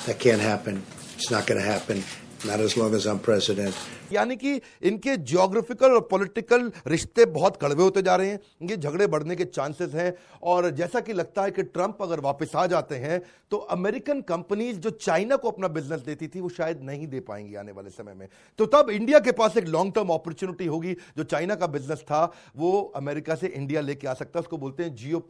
That 0.06 0.20
can't 0.20 0.42
happen. 0.42 0.82
It's 1.18 1.30
not 1.30 1.46
going 1.46 1.60
to 1.62 1.66
happen. 1.68 2.04
Not 2.46 2.60
as 2.60 2.76
long 2.78 2.96
as 2.96 3.06
I'm 3.06 3.20
president. 3.20 3.76
यानी 4.13 4.37
कि 4.37 4.55
इनके 4.83 5.17
geographical 5.19 5.93
और 5.93 6.01
political 6.11 6.71
रिश्ते 6.87 7.25
बहुत 7.27 7.57
कड़वे 7.57 7.83
होते 7.83 8.03
जा 8.03 8.17
रहे 8.17 8.29
हैं 8.29 8.41
ये 8.63 8.77
झगड़े 8.77 9.07
बढ़ने 9.07 9.37
के 9.37 9.45
चांसेस 9.47 9.95
हैं। 9.95 10.13
और 10.43 10.71
जैसा 10.71 11.01
कि 11.01 11.13
लगता 11.13 11.43
है 11.43 11.51
कि 11.51 11.63
ट्रंप 11.65 12.03
अगर 12.03 12.21
वापस 12.21 12.55
आ 12.57 12.67
जाते 12.67 12.95
हैं 12.97 13.21
तो 13.51 13.57
अमेरिकन 13.57 14.21
कंपनीज़ 14.21 14.79
जो 14.79 14.91
चाइना 14.91 15.37
को 15.37 15.51
अपना 15.51 15.69
बिज़नेस 15.69 16.01
देती 16.01 16.29
थी 16.29 16.41
वो 16.41 16.49
शायद 16.49 16.83
नहीं 16.83 17.07
दे 17.07 17.21
पाएँगी 17.21 17.55
आने 17.55 17.73
वाले 17.73 17.91
समय 17.91 18.15
में। 18.15 18.29
तो 18.59 18.67
तब 18.67 18.91
इंडिया 18.91 19.19
के 19.19 19.33
पास 19.33 19.57
एक 19.57 19.69
लॉन्ग 19.69 19.95
टर्म 19.95 20.09
अपॉर्चुनिटी 20.11 20.67
होगी 20.67 20.95
जो 21.17 21.25
चाइना 21.25 21.55
का 21.55 21.67
बिज़नेस 21.69 22.01
था 22.03 22.23
वो 22.57 22.81
अमेरिका 22.97 23.35
से 23.35 23.47
इंडिया 23.47 23.81
लेके 23.81 24.09
आ 24.09 24.15
सकता 24.15 24.39
है। 24.39 24.41
उसको 24.41 24.59
बोलते 24.59 24.83
हैं 24.83 24.95
जियो 24.95 25.25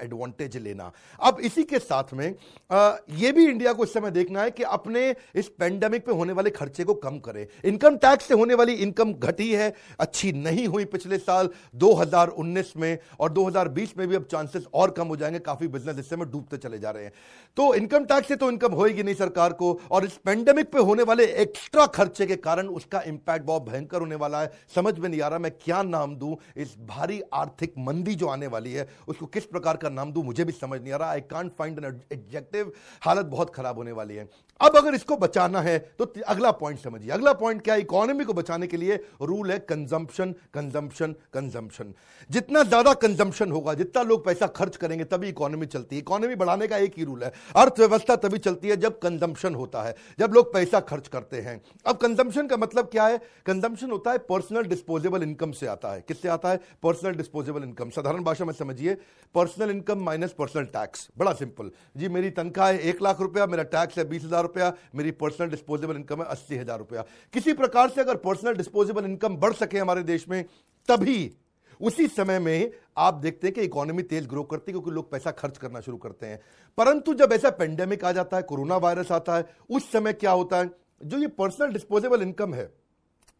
एडवांटेज 0.00 0.56
लेना। 0.56 0.90
अब 1.20 1.40
इसी 1.40 1.62
के 1.64 1.78
साथ 1.78 2.12
में 2.14 2.34
आ, 2.70 2.96
ये 3.10 3.32
भी 3.32 3.44
इंडिया 3.46 3.72
को 3.72 3.84
इस 3.84 3.92
समय 3.92 4.10
देखना 4.10 4.42
है 4.42 4.50
कि 4.50 4.62
अपने 4.64 5.14
इस 5.34 5.48
पेंडेमिक 5.58 6.04
पे 6.06 6.12
होने 6.12 6.32
वाले 6.32 6.50
खर्चे 6.50 6.84
को 6.84 6.94
कम 6.96 7.18
करे। 7.18 7.46
इनकम 7.64 7.96
टैक्स 7.96 8.19
टैक्स 8.20 8.28
से 8.28 8.34
होने 8.34 8.54
वाली 8.54 8.72
इनकम 8.74 9.12
घटी 9.14 9.50
है, 9.52 9.72
अच्छी 10.00 10.32
नहीं 10.34 10.66
हुई 10.68 10.84
पिछले 10.86 11.18
साल 11.18 11.48
2019 11.74 12.76
में 12.76 12.98
और 13.20 13.32
2020 13.32 13.96
में 13.98 14.06
भी 14.08 14.16
अब 14.16 14.24
चांसेस 14.24 14.66
और 14.74 14.90
कम 14.90 15.06
हो 15.06 15.16
जाएँगे, 15.16 15.38
काफ़ी 15.40 15.68
बिज़नेस 15.68 15.98
इस 15.98 16.10
समय 16.10 16.26
डूबते 16.26 16.56
चले 16.58 16.78
जा 16.78 16.90
रहे 16.90 17.04
हैं। 17.04 17.12
तो 17.56 17.74
इनकम 17.74 18.04
टैक्स 18.04 18.28
से 18.28 18.36
तो 18.36 18.50
इनकम 18.50 18.72
होएगी 18.72 19.02
नहीं 19.02 19.14
सरकार 19.14 19.52
को 19.52 19.72
और 19.90 20.04
इस 20.04 20.16
पेंडेमिक 20.24 20.72
पे 20.72 20.80
होने 20.80 21.02
वाले 21.02 21.24
एक्स्ट्रा 21.42 21.86
खर्चे 21.88 22.26
के 22.26 22.36
कारण 22.38 22.68
उसका 22.70 23.00
इंपैक्ट 23.06 23.46
बहुत 23.46 23.62
भयंकर 23.62 24.00
होने 24.00 24.14
वाला 24.16 24.40
है। 24.42 24.52
समझ 24.74 24.98
में 24.98 25.08
नहीं 25.08 25.20
आ 25.20 25.28
रहा 25.28 25.38
मैं 25.38 25.52
क्या 25.54 25.82
नाम 25.84 26.16
दूँ, 26.16 26.36
इस 26.56 26.76
भारी 26.88 27.20
आर्थिक 27.34 27.74
मंदी 27.78 28.14
जो 28.14 28.26
आने 28.28 28.46
वाली 28.48 28.72
है, 28.72 28.88
उसको 29.08 29.26
किस 29.28 29.44
प्रकार 29.46 29.76
का 29.76 29.88
नाम 29.90 30.12
दूँ, 30.12 30.24
मुझे 30.24 30.44
भी 30.44 30.52
समझ 30.52 30.80
नहीं 30.80 30.92
आ 30.92 30.96
रहा। 30.96 31.10
I 31.10 31.20
can't 31.30 31.52
find 31.58 31.78
an 31.78 32.00
executive 32.12 32.72
हालत 33.02 33.26
बहुत 33.26 33.54
खराब 33.54 33.76
होने 33.76 33.92
वाली 33.92 34.16
है। 34.16 34.28
अब 34.60 34.76
अगर 34.76 34.94
इसको 34.94 35.16
बचाना 35.16 35.60
है 35.60 35.78
तो 35.98 36.12
अगला 36.26 36.50
पॉइंट 36.52 36.78
समझिए। 36.78 37.10
अगला 37.10 37.32
पॉइंट 37.32 37.62
क्या 37.62 37.74
इकोनॉमी 37.76 38.09
इकोनॉमी 38.10 38.24
को 38.24 38.32
बचाने 38.32 38.66
के 38.66 38.76
लिए 38.76 38.94
रूल 39.22 39.50
है 39.50 39.58
कंजम्पशन 39.60 40.32
कंजम्पशन 40.54 41.12
कंजम्पशन। 41.34 41.92
जितना 42.30 42.62
ज़्यादा 42.64 42.92
कंजम्पशन 42.96 43.50
होगा, 43.52 43.74
जितना 43.74 44.02
लोग 44.02 44.24
पैसा 44.24 44.46
खर्च 44.48 44.76
करेंगे, 44.76 45.04
तभी 45.06 45.28
इकोनॉमी 45.28 45.66
चलती 45.68 45.96
है। 45.96 46.02
इकोनॉमी 46.02 46.34
बढ़ाने 46.34 46.66
का 46.66 46.76
एक 46.78 46.94
ही 46.98 47.04
रूल 47.04 47.22
है। 47.24 47.32
अर्थव्यवस्था 47.56 48.16
तभी 48.18 48.38
चलती 48.40 48.68
है 48.68 48.76
जब 48.76 48.98
कंजम्पशन 48.98 49.54
होता 49.54 49.82
है, 49.82 49.94
जब 50.18 50.32
लोग 50.34 50.52
पैसा 50.52 50.80
खर्च 50.82 51.08
करते 51.08 51.40
हैं। 51.40 51.60
अब 51.86 51.96
कंजम्पशन 51.98 52.46
का 52.46 52.56
मतलब 52.56 52.88
क्या 52.88 53.06
है? 53.06 53.18
कंजम्पशन 53.46 53.90
होता 53.90 54.10
है 54.10 54.18
पर्सनल 54.26 54.64
डिस्पोजेबल 54.64 55.22
इनकम 55.22 55.52
से 55.52 55.66
आता 55.68 55.92
है। 55.94 56.00
किससे 56.08 56.28
आता 56.30 56.50
है? 56.50 56.60
Personal 56.82 57.14
disposable 57.14 57.62
income. 57.62 57.90
साधारण 57.90 58.24
भाषा 58.24 58.44
में 58.44 58.52
समझिए, 58.54 58.96
personal 59.34 59.70
income 59.70 60.02
minus 60.02 60.32
personal 60.38 60.64
tax. 60.74 61.08
बड़ा 61.18 61.32
सिंपल। 61.34 61.70
जी, 61.96 62.08
मेरी 62.10 62.30
तनख्वाह 62.32 62.68
है 62.68 62.78
एक 62.90 63.02
लाख 63.02 63.20
रुपया, 63.20 63.46
मेरा 63.46 63.62
टैक्स 63.70 63.98
है 63.98 64.08
बीस 64.08 64.24
हज़ार 64.24 64.42
रुपया, 64.42 64.72
मेरी 64.94 65.10
पर्सनल 65.20 65.48
डिस्पोजेबल 65.50 65.96
इनकम 65.96 66.22
है 66.22 66.26
अस्सी 66.30 66.56
हज़ार 66.56 66.78
रुपया। 66.78 67.04
किसी 67.34 67.52
प्रकार 67.52 67.88
से 67.90 67.99
अगर 68.00 68.16
पर्सनल 68.18 68.54
डिस्पोजेबल 68.54 69.04
इनकम 69.04 69.36
बढ़ 69.36 69.52
सके 69.52 69.78
हमारे 69.78 70.02
देश 70.02 70.28
में, 70.28 70.44
तभी 70.88 71.32
उसी 71.80 72.06
समय 72.08 72.38
में 72.38 72.72
आप 72.98 73.14
देखते 73.14 73.46
हैं 73.46 73.54
कि 73.54 73.60
इकोनॉमी 73.60 74.02
तेज 74.02 74.26
ग्रो 74.26 74.42
करती 74.42 74.70
है 74.70 74.72
क्योंकि 74.72 74.90
लोग 74.90 75.10
पैसा 75.10 75.30
खर्च 75.30 75.58
करना 75.58 75.80
शुरू 75.80 75.96
करते 75.96 76.26
हैं। 76.26 76.40
परंतु 76.78 77.14
जब 77.14 77.32
ऐसा 77.32 77.50
पेंडेमिक 77.50 78.04
आ 78.04 78.12
जाता 78.12 78.36
है 78.36 78.42
कोरोना 78.42 78.76
वायरस 78.76 79.12
आता 79.12 79.36
है, 79.36 79.46
उस 79.70 79.90
समय 79.92 80.12
क्या 80.12 80.30
होता 80.30 80.58
है? 80.58 80.70
जो 81.00 81.18
ये 81.18 81.26
पर्सनल 81.28 81.72
डिस्पोजेबल 81.72 82.22
इनकम 82.22 82.54
है, 82.54 82.68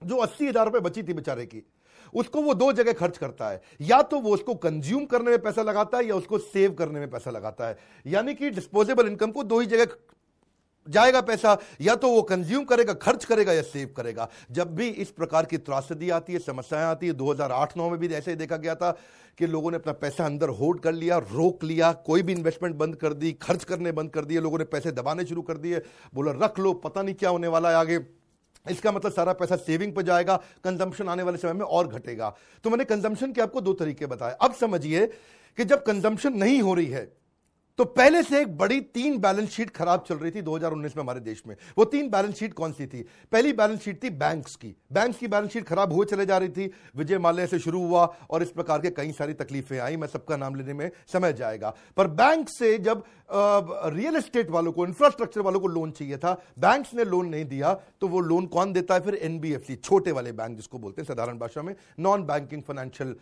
जो 0.03 0.17
अस्सी 0.17 0.49
हज़ार 0.49 0.65
रुपए 0.65 0.81
बची 0.81 1.03
थी 1.03 1.13
बेचारे 1.13 1.47
की, 1.47 1.63
उसको 2.15 2.43
वो 2.43 2.55
दो 2.55 2.73
जगह 2.73 2.93
खर्च 2.93 3.19
करता 3.19 3.49
है। 3.49 3.61
या 3.81 4.01
तो 4.03 4.21
वो 4.21 4.35
उसको 4.35 4.55
कंज्यूम 4.55 5.05
करने 5.05 5.31
में 5.31 5.43
पैसा 5.43 5.63
लगाता 5.63 5.99
है 5.99 6.07
या 6.07 6.15
उसको 6.15 6.39
सेव 6.39 6.73
करने 6.73 7.01
में 7.01 7.11
पैसा 7.11 7.31
लगाता 7.31 7.69
है। 7.69 7.77
यानी 8.07 8.35
कि 8.35 8.51
डिस्पोजेबल 8.51 9.07
इनकम 9.07 9.31
को 9.31 9.43
दो 9.45 9.61
ही 9.61 9.67
जगह 9.67 9.85
जाएगा 10.89 11.21
पैसा, 11.21 11.59
या 11.81 11.95
तो 11.95 12.09
वो 12.09 12.23
कंज्यूम 12.23 12.65
करेगा, 12.65 12.93
खर्च 12.93 13.25
करेगा, 13.25 13.53
या 13.53 13.63
सेव 13.63 13.95
करेगा। 13.97 14.29
जब 14.51 14.75
भी 14.75 14.89
इस 14.89 15.11
प्रकार 15.11 15.45
की 15.45 15.59
त्रासदी 15.59 16.11
आती 16.11 16.33
है, 16.33 16.39
समस्याएँ 16.39 16.85
आती 16.85 17.07
है 17.07 17.13
2008-9 17.13 17.91
में 17.91 18.01
भी 18.01 18.09
ऐसे 18.09 18.31
ही 18.31 18.37
देखा 18.37 18.57
गया 18.57 18.75
था 18.75 18.99
कि 19.39 19.47
लोगों 19.47 19.71
ने 19.71 19.77
अपना 19.77 19.93
पैसा 19.93 20.25
अंदर 20.25 20.49
होल्ड 20.49 20.81
कर 20.81 20.93
लिया, 20.93 21.19
रोक 21.19 21.65
लिया, 21.65 21.93
कोई 21.93 22.23
भी 22.23 22.33
इन्वेस्टमेंट 22.33 22.77
बंद 22.77 22.97
कर 22.97 23.13
दी, 23.13 23.33
खर्च 23.33 23.65
करने 23.65 23.93
बंद 23.93 24.11
कर 24.11 24.25
दिए, 24.25 24.41
लोगों 24.41 24.59
ने 24.59 24.65
पैसे 24.65 24.93
दबाने 24.93 25.25
शुरू 25.25 25.43
कर 25.43 25.57
दिए, 25.57 25.83
बोला, 26.15 26.33
रख 26.33 26.59
लो, 26.59 26.73
पता 26.73 27.03
नहीं 27.03 27.15
क्या 27.15 27.31
होने 27.31 27.49
वाला 27.49 27.71
है 27.71 27.77
आगे। 27.77 28.01
इसका 28.71 28.93
मतलब 28.93 29.13
सारा 29.13 29.33
पैसा 29.33 29.57
सेविंग 29.57 29.95
पर 29.95 30.03
जाएगा 30.03 30.37
कंजम्पशन 30.65 31.09
आने 31.09 31.23
वाले 31.23 31.39
समय 31.39 31.53
में 31.53 31.67
और 31.67 31.89
घटेगा। 31.89 32.37
तो 32.65 32.71
मैंने 32.71 32.85
कंजम्पशन 32.85 33.33
के 33.33 33.41
आपको 33.41 33.61
दो 33.61 33.73
तरीके 33.73 34.07
बताए। 34.07 34.37
अब 34.41 34.55
समझिए 34.55 35.07
कि 35.59 35.65
जब 35.65 35.83
कंजम्पशन 35.83 36.33
नहीं 36.33 36.61
हो 36.63 36.75
रही 36.75 36.87
है 36.87 37.20
तो 37.81 37.85
पहले 37.87 38.23
से 38.23 38.41
एक 38.41 38.57
बड़ी 38.59 38.81
तीन 38.95 39.17
बैलेंस 39.19 39.49
शीट 39.51 39.71
खराब 39.71 40.03
चल 40.09 40.15
रही 40.15 40.31
थी 40.31 40.41
2019 40.43 40.97
में 40.97 41.03
हमारे 41.03 41.21
देश 41.21 41.43
में। 41.47 41.55
वो 41.79 41.85
तीन 41.85 42.09
बैलेंस 42.11 42.35
शीट 42.39 42.55
कौन 42.55 42.73
सी 42.73 42.87
थी? 42.87 43.01
पहली 43.33 43.53
बैलेंस 43.53 43.81
शीट 43.81 44.03
थी 44.03 44.11
बैंक्स 44.13 44.57
की। 44.57 44.75
बैंक्स 44.93 45.19
की 45.19 45.29
बैलेंस 45.29 45.53
शीट 45.53 45.65
खराब 45.67 45.93
हुए 45.93 46.07
चले 46.07 46.27
जा 46.27 46.39
रही 46.39 46.49
थी। 46.49 46.71
विजय 46.97 47.19
माल्या 47.19 47.47
से 47.47 47.59
शुरू 47.59 47.81
हुआ 47.83 48.05
और 48.31 48.43
इस 48.43 48.51
प्रकार 48.51 48.81
के 48.81 48.91
कई 48.91 49.13
सारी 49.13 49.35
तकलीफें 49.35 49.79
आई। 49.79 49.97
मैं 49.97 50.09
सबका 50.09 50.37
नाम 50.37 50.55
लेने 50.55 50.73
में 50.73 50.91
समय 51.13 51.33
जाएगा। 51.33 51.73
पर 51.97 52.07
बैंक 52.11 52.49
से 52.49 52.77
जब 52.81 53.05
रियल 53.33 54.17
एस्टेट 54.17 54.51
वालों 54.51 54.73
को, 54.73 54.87
इंफ्रास्ट्रक्चर 54.87 55.41
वालों 55.41 55.61
को 55.61 55.67
लोन 55.69 55.91
चाहिए 55.91 56.17
था 56.17 56.33
बैंक 56.59 56.87
ने 56.95 57.05
लोन 57.05 57.29
नहीं 57.29 57.45
दिया 57.45 57.73
तो 58.01 58.09
वो 58.09 58.21
लोन 58.21 58.47
कौन 58.49 58.73
देता 58.73 58.95
है? 58.95 59.01
फिर 59.01 59.15
एनबीएफसी 59.15 59.77
छोटे 59.77 60.13
वाले 60.13 60.33
बैंक 60.33 60.57
जिसको 60.57 60.79
बोलते 60.79 61.03
हैं, 61.03 61.07
साधारण 61.07 61.39
भाषा 61.39 61.63
में, 61.63 61.75
नॉन 62.01 62.25
बैंकिंग 62.25 62.63
फाइनेंशियल 62.63 63.17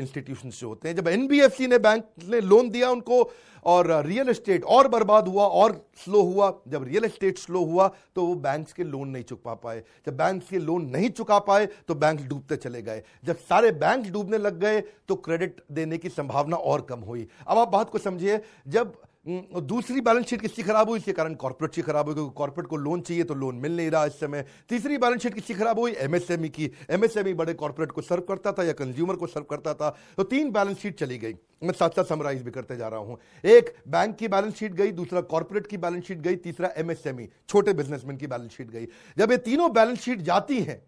इंस्टीट्यूशन 0.00 0.50
जो 0.50 0.68
होते 0.68 0.88
हैं। 0.88 0.96
जब 0.96 1.08
एनबीएफसी 1.08 1.66
ने 1.66 1.78
बैंक 1.80 2.04
ने 2.28 2.40
लोन 2.42 2.70
दिया, 2.70 2.90
उनको 2.90 3.22
और 3.66 3.90
रियल 4.06 4.28
एस्टेट 4.28 4.64
और 4.64 4.88
बर्बाद 4.88 5.28
हुआ 5.28 5.46
और 5.46 5.72
स्लो 5.96 6.22
हुआ। 6.22 6.52
जब 6.68 6.84
रियल 6.84 7.04
एस्टेट 7.04 7.38
स्लो 7.38 7.64
हुआ 7.64 7.88
तो 8.16 8.26
वो 8.26 8.34
बैंक्स 8.36 8.72
के 8.72 8.84
लोन 8.84 9.08
नहीं 9.08 9.24
चुका 9.24 9.54
पाए। 9.54 9.82
जब 10.06 10.16
बैंक्स 10.16 10.48
के 10.48 10.58
लोन 10.58 10.84
नहीं 10.86 11.10
चुका 11.10 11.38
पाए 11.40 11.66
तो 11.88 11.94
बैंक 11.94 12.20
डूबते 12.22 12.56
चले 12.56 12.82
गए। 12.82 13.02
जब 13.24 13.38
सारे 13.40 13.70
बैंक 13.72 14.10
डूबने 14.12 14.38
लग 14.38 14.60
गए 14.60 14.80
तो 15.08 15.14
क्रेडिट 15.16 15.60
देने 15.72 15.98
की 15.98 16.08
संभावना 16.10 16.56
और 16.56 16.80
कम 16.82 17.00
हुई। 17.00 17.26
अब 17.46 17.58
आप 17.58 17.68
बात 17.68 17.90
को 17.90 17.98
समझिए, 18.00 18.40
जब 18.68 18.96
दूसरी 19.26 20.00
बैलेंस 20.00 20.26
शीट 20.26 20.40
किसकी 20.40 20.62
खराब 20.62 20.88
हुई? 20.88 20.98
इसके 20.98 21.12
कारण 21.12 21.34
कॉर्पोरेट 21.34 21.74
की 21.74 21.82
खराब 21.82 22.06
हुई, 22.06 22.14
क्योंकि 22.14 22.34
कॉर्पोरेट 22.36 22.68
को 22.68 22.76
लोन 22.76 23.00
चाहिए 23.00 23.24
तो 23.24 23.34
लोन 23.34 23.56
मिल 23.56 23.76
नहीं 23.76 23.90
रहा 23.90 24.04
इस 24.06 24.18
समय। 24.20 24.44
तीसरी 24.68 24.98
बैलेंस 24.98 25.22
शीट 25.22 25.34
किसकी 25.34 25.54
खराब 25.54 25.78
हुई? 25.78 25.92
एमएसएमई 25.94 26.48
की। 26.48 26.70
एमएसएमई 26.90 27.32
बड़े 27.34 27.54
कॉर्पोरेट 27.54 27.92
को 27.92 28.02
सर्व 28.02 28.22
करता 28.28 28.52
था 28.52 28.64
या 28.64 28.72
कंज्यूमर 28.74 29.16
को 29.16 29.26
सर्व 29.26 29.44
करता 29.50 29.74
था। 29.74 29.90
तो 30.16 30.22
तीन 30.24 30.50
बैलेंस 30.52 30.78
शीट 30.78 30.98
चली 30.98 31.18
गई। 31.18 31.34
मैं 31.62 31.72
साथ 31.72 31.90
साथ 31.90 32.04
समराइज 32.04 32.42
भी 32.42 32.50
करते 32.50 32.76
जा 32.76 32.88
रहा 32.88 33.00
हूँ। 33.00 33.18
एक 33.44 33.74
बैंक 33.88 34.16
की 34.16 34.28
बैलेंस 34.28 34.54
शीट 34.54 34.72
गई, 34.72 34.92
दूसरा 34.92 35.20
कॉर्पोरेट 35.22 35.66
की 35.66 35.76
बैलेंस 35.76 36.04
शीट 36.04 36.18
गई, 36.18 36.36
तीसरा 36.36 36.72
एमएसएमई 36.76 37.28
छोटे 37.48 37.72
बिजनेसमैन 37.72 38.16
की 38.16 38.26
बैलेंस 38.26 38.50
शीट 38.50 38.70
गई। 38.70 38.86
जब 39.18 39.30
ये 39.30 39.36
तीनों 39.38 39.72
बैलेंस 39.72 40.00
शीट 40.00 40.20
जाती 40.22 40.60
हैं 40.60 40.82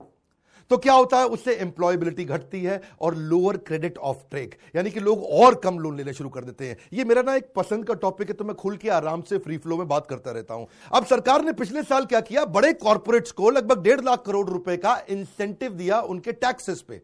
तो 0.70 0.76
क्या 0.76 0.92
होता 0.92 1.18
है, 1.18 1.26
उससे 1.26 1.54
एम्प्लॉयबिलिटी 1.56 2.24
घटती 2.24 2.60
है 2.62 2.80
और 3.00 3.16
लोअर 3.16 3.56
क्रेडिट 3.58 3.98
ऑफ़ 3.98 4.22
ट्रेक 4.30 4.54
यानी 4.76 4.90
कि 4.90 5.00
लोग 5.00 5.24
और 5.24 5.54
कम 5.64 5.78
लोन 5.78 5.96
लेने 5.96 6.12
शुरू 6.12 6.28
कर 6.28 6.44
देते 6.44 6.68
हैं। 6.68 6.76
ये 6.92 7.04
मेरा 7.04 7.22
ना 7.22 7.34
एक 7.34 7.52
पसंद 7.56 7.84
का 7.84 7.94
टॉपिक 7.96 8.28
है 8.28 8.34
तो 8.34 8.44
मैं 8.44 8.54
खुल 8.56 8.76
के 8.76 8.88
आराम 8.90 9.22
से 9.22 9.38
फ्री 9.38 9.58
फ्लो 9.58 9.76
में 9.76 9.86
बात 9.88 10.06
करता 10.06 10.30
रहता 10.30 10.54
हूँ। 10.54 10.66
अब 10.92 11.06
सरकार 11.06 11.44
ने 11.44 11.52
पिछले 11.54 11.82
साल 11.82 12.04
क्या 12.04 12.20
किया? 12.22 12.44
बड़े 12.46 12.72
कॉर्पोरेट्स 12.74 13.32
को 13.32 13.50
लगभग 13.50 13.82
डेढ़ 13.82 14.00
लाख 14.00 14.22
करोड़ 14.26 14.48
रुपए 14.48 14.76
का 14.76 15.00
इंसेंटिव 15.10 15.72
दिया 15.72 16.00
उनके 16.00 16.32
टैक्सेस 16.34 16.80
पे। 16.80 17.02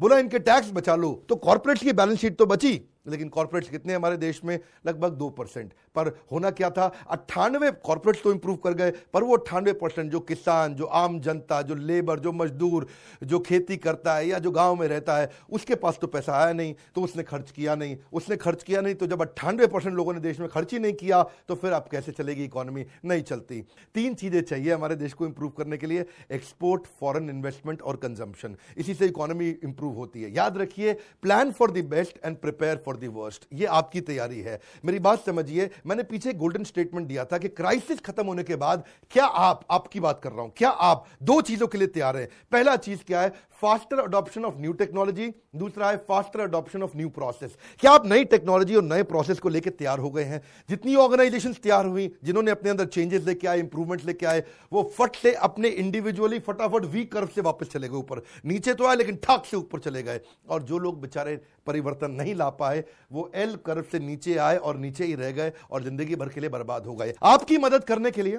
बोला, 0.00 0.18
इनके 0.18 0.38
टैक्स 0.40 0.70
बचा 0.72 0.94
लो। 0.96 1.12
तो 1.28 1.36
कॉर्पोरेट्स 1.36 1.82
की 1.82 1.92
बैलेंस 1.92 2.18
शीट 2.18 2.36
तो 2.38 2.46
बची। 2.46 2.80
लेकिन 3.06 3.28
कॉर्पोरेट्स 3.28 3.68
कितने 3.68 3.94
हमारे 3.94 4.16
देश 4.16 4.40
में? 4.44 4.58
लगभग 4.86 5.12
दो 5.12 5.28
परसेंट। 5.30 5.72
पर 5.94 6.08
होना 6.32 6.50
क्या 6.50 6.70
था? 6.70 6.86
अट्ठानवे 7.10 7.70
कॉर्पोरेट्स 7.84 8.22
तो 8.22 8.32
इंप्रूव 8.32 8.56
कर 8.56 8.74
गए, 8.74 8.90
पर 9.14 9.22
वो 9.22 9.36
अट्ठानवे 9.36 9.72
परसेंट 9.74 10.10
जो 10.12 10.20
किसान, 10.20 10.74
जो 10.74 10.84
आम 10.84 11.18
जनता, 11.20 11.60
जो 11.62 11.74
लेबर 11.74 12.20
जो 12.20 12.32
मजदूर, 12.32 12.86
जो 13.22 13.38
खेती 13.40 13.76
करता 13.76 14.14
है 14.14 14.26
या 14.28 14.38
जो 14.38 14.50
गाँव 14.50 14.74
में 14.76 14.86
रहता 14.88 15.16
है, 15.16 15.30
उसके 15.50 15.74
पास 15.74 15.98
तो 16.00 16.06
पैसा 16.06 16.36
आया 16.36 16.52
नहीं 16.52 16.74
तो 16.94 17.02
उसने 17.02 17.22
खर्च 17.22 17.50
किया 17.50 17.74
नहीं। 17.74 17.96
उसने 18.12 18.36
खर्च 18.36 18.62
किया 18.62 18.80
नहीं 18.80 18.94
तो 18.94 19.06
जब 19.06 19.22
अट्ठानवे 19.22 19.66
परसेंट 19.66 19.94
लोगों 19.96 20.12
ने 20.12 20.20
देश 20.20 20.40
में 20.40 20.48
खर्च 20.48 20.72
ही 20.72 20.78
नहीं 20.78 20.92
किया 20.94 21.22
तो 21.48 21.54
फिर 21.54 21.72
अब 21.72 21.88
कैसे 21.90 22.12
चलेगी 22.12 22.44
इकोनॉमी 22.44 22.84
नहीं 23.04 23.22
चलती। 23.22 23.60
तीन 23.94 24.14
चीज़ें 24.14 24.40
चाहिए 24.42 24.72
हमारे 24.72 24.96
देश 24.96 25.12
को 25.12 25.26
इंप्रूव 25.26 25.50
करने 25.50 25.76
के 25.76 25.86
लिए 25.86 26.04
एक्सपोर्ट 26.32 26.86
फॉरन 27.00 27.30
इन्वेस्टमेंट 27.30 27.82
और 27.82 27.96
कंजम्पशन 27.96 28.56
इसी 28.76 28.94
से 28.94 29.06
इकोनॉमी 29.06 29.48
इंप्रूव 29.64 29.94
होती 29.94 30.22
है। 30.22 30.34
याद 30.34 30.58
रखिए 30.58 30.92
plan 31.22 31.52
for 31.52 31.70
the 31.70 31.84
best 31.86 32.18
and 32.24 32.36
prepare 32.36 32.82
for 32.84 32.93
for 32.94 33.00
the 33.00 33.08
worst 33.10 33.46
ये 33.52 33.66
आपकी 33.66 34.00
तैयारी 34.00 34.40
है। 34.40 34.60
मेरी 34.84 34.98
बात 34.98 35.24
समझिए, 35.26 35.70
मैंने 35.86 36.02
पीछे 36.04 36.32
गोल्डन 36.34 36.64
स्टेटमेंट 36.64 37.06
दिया 37.08 37.24
था 37.24 37.38
कि 37.38 37.48
क्राइसिस 37.50 38.00
खत्म 38.00 38.26
होने 38.26 38.42
के 38.42 38.56
बाद 38.56 38.84
क्या 39.10 39.24
आप, 39.24 39.64
आपकी 39.70 40.00
बात 40.00 40.20
कर 40.22 40.32
रहा 40.32 40.42
हूँ। 40.42 40.52
क्या 40.56 40.70
आप 40.70 41.06
दो 41.22 41.40
चीज़ों 41.42 41.66
के 41.66 41.78
लिए 41.78 41.88
तैयार 41.88 42.16
हैं? 42.16 42.28
पहला 42.52 42.76
चीज़ 42.78 43.04
क्या 43.06 43.20
है? 43.20 43.32
Faster 43.62 43.98
adoption 43.98 44.44
of 44.44 44.54
new 44.58 44.72
technology 44.72 45.26
दूसरा 45.56 45.90
है 45.90 45.96
faster 46.08 46.40
adoption 46.40 46.82
of 46.82 46.96
new 46.96 47.08
process 47.08 47.56
क्या 47.80 47.90
आप 47.92 48.06
नई 48.06 48.24
टेक्नोलॉजी 48.24 48.74
और 48.74 48.82
नए 48.82 49.02
प्रोसेस 49.02 49.38
को 49.38 49.48
लेकर 49.48 49.70
तैयार 49.70 49.98
हो 49.98 50.10
गए 50.10 50.24
हैं? 50.24 50.40
जितनी 50.70 50.94
ऑर्गेनाइजेशन 50.94 51.52
तैयार 51.54 51.86
हुई, 51.86 52.10
जिन्होंने 52.24 52.50
अपने 52.50 52.70
अंदर 52.70 52.86
चेंजेस 52.86 53.24
लेके 53.24 53.48
आए 53.48 53.58
इंप्रूवमेंट 53.58 54.04
लेके 54.04 54.26
आए, 54.26 54.42
वो 54.72 54.82
फट 54.98 55.16
से 55.16 55.32
अपने 55.42 55.68
इंडिविजुअली 55.68 56.38
फटाफट 56.38 56.84
वी 56.84 57.04
कर्व 57.04 57.28
से 57.34 57.40
वापस 57.40 57.68
चले 57.68 57.88
गए 57.88 57.96
ऊपर। 57.96 58.22
नीचे 58.44 58.74
तो 58.74 58.86
आए, 58.86 58.96
लेकिन 58.96 59.16
ठाक 59.16 59.44
से 59.44 59.56
ऊपर 59.56 59.78
चले 59.78 60.02
गए। 60.02 60.20
और 60.48 60.62
जो 60.62 60.78
लोग 60.78 61.00
बेचारे 61.00 61.40
परिवर्तन 61.66 62.10
नहीं 62.12 62.34
ला 62.34 62.48
पाए, 62.52 62.84
वो 63.12 63.30
एल 63.34 63.54
कर्व 63.66 63.84
से 63.92 63.98
नीचे 64.00 64.36
आए 64.38 64.56
और 64.56 64.76
नीचे 64.78 65.04
ही 65.04 65.14
रह 65.14 65.30
गए 65.32 65.52
और 65.70 65.82
ज़िंदगी 65.82 66.16
भर 66.16 66.28
के 66.28 66.40
लिए 66.40 66.50
बर्बाद 66.50 66.86
हो 66.86 66.94
गए। 66.96 67.14
आपकी 67.24 67.58
मदद 67.58 67.84
करने 67.84 68.10
के 68.10 68.22
लिए 68.22 68.38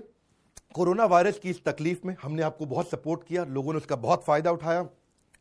कोरोना 0.75 1.05
वायरस 1.05 1.39
की 1.39 1.49
इस 1.49 1.63
तकलीफ़ 1.65 2.05
में 2.05 2.15
हमने 2.21 2.41
आपको 2.43 2.65
बहुत 2.65 2.89
सपोर्ट 2.89 3.23
किया, 3.27 3.43
लोगों 3.45 3.73
ने 3.73 3.77
उसका 3.77 3.95
बहुत 3.97 4.23
फ़ायदा 4.23 4.51
उठाया। 4.51 4.87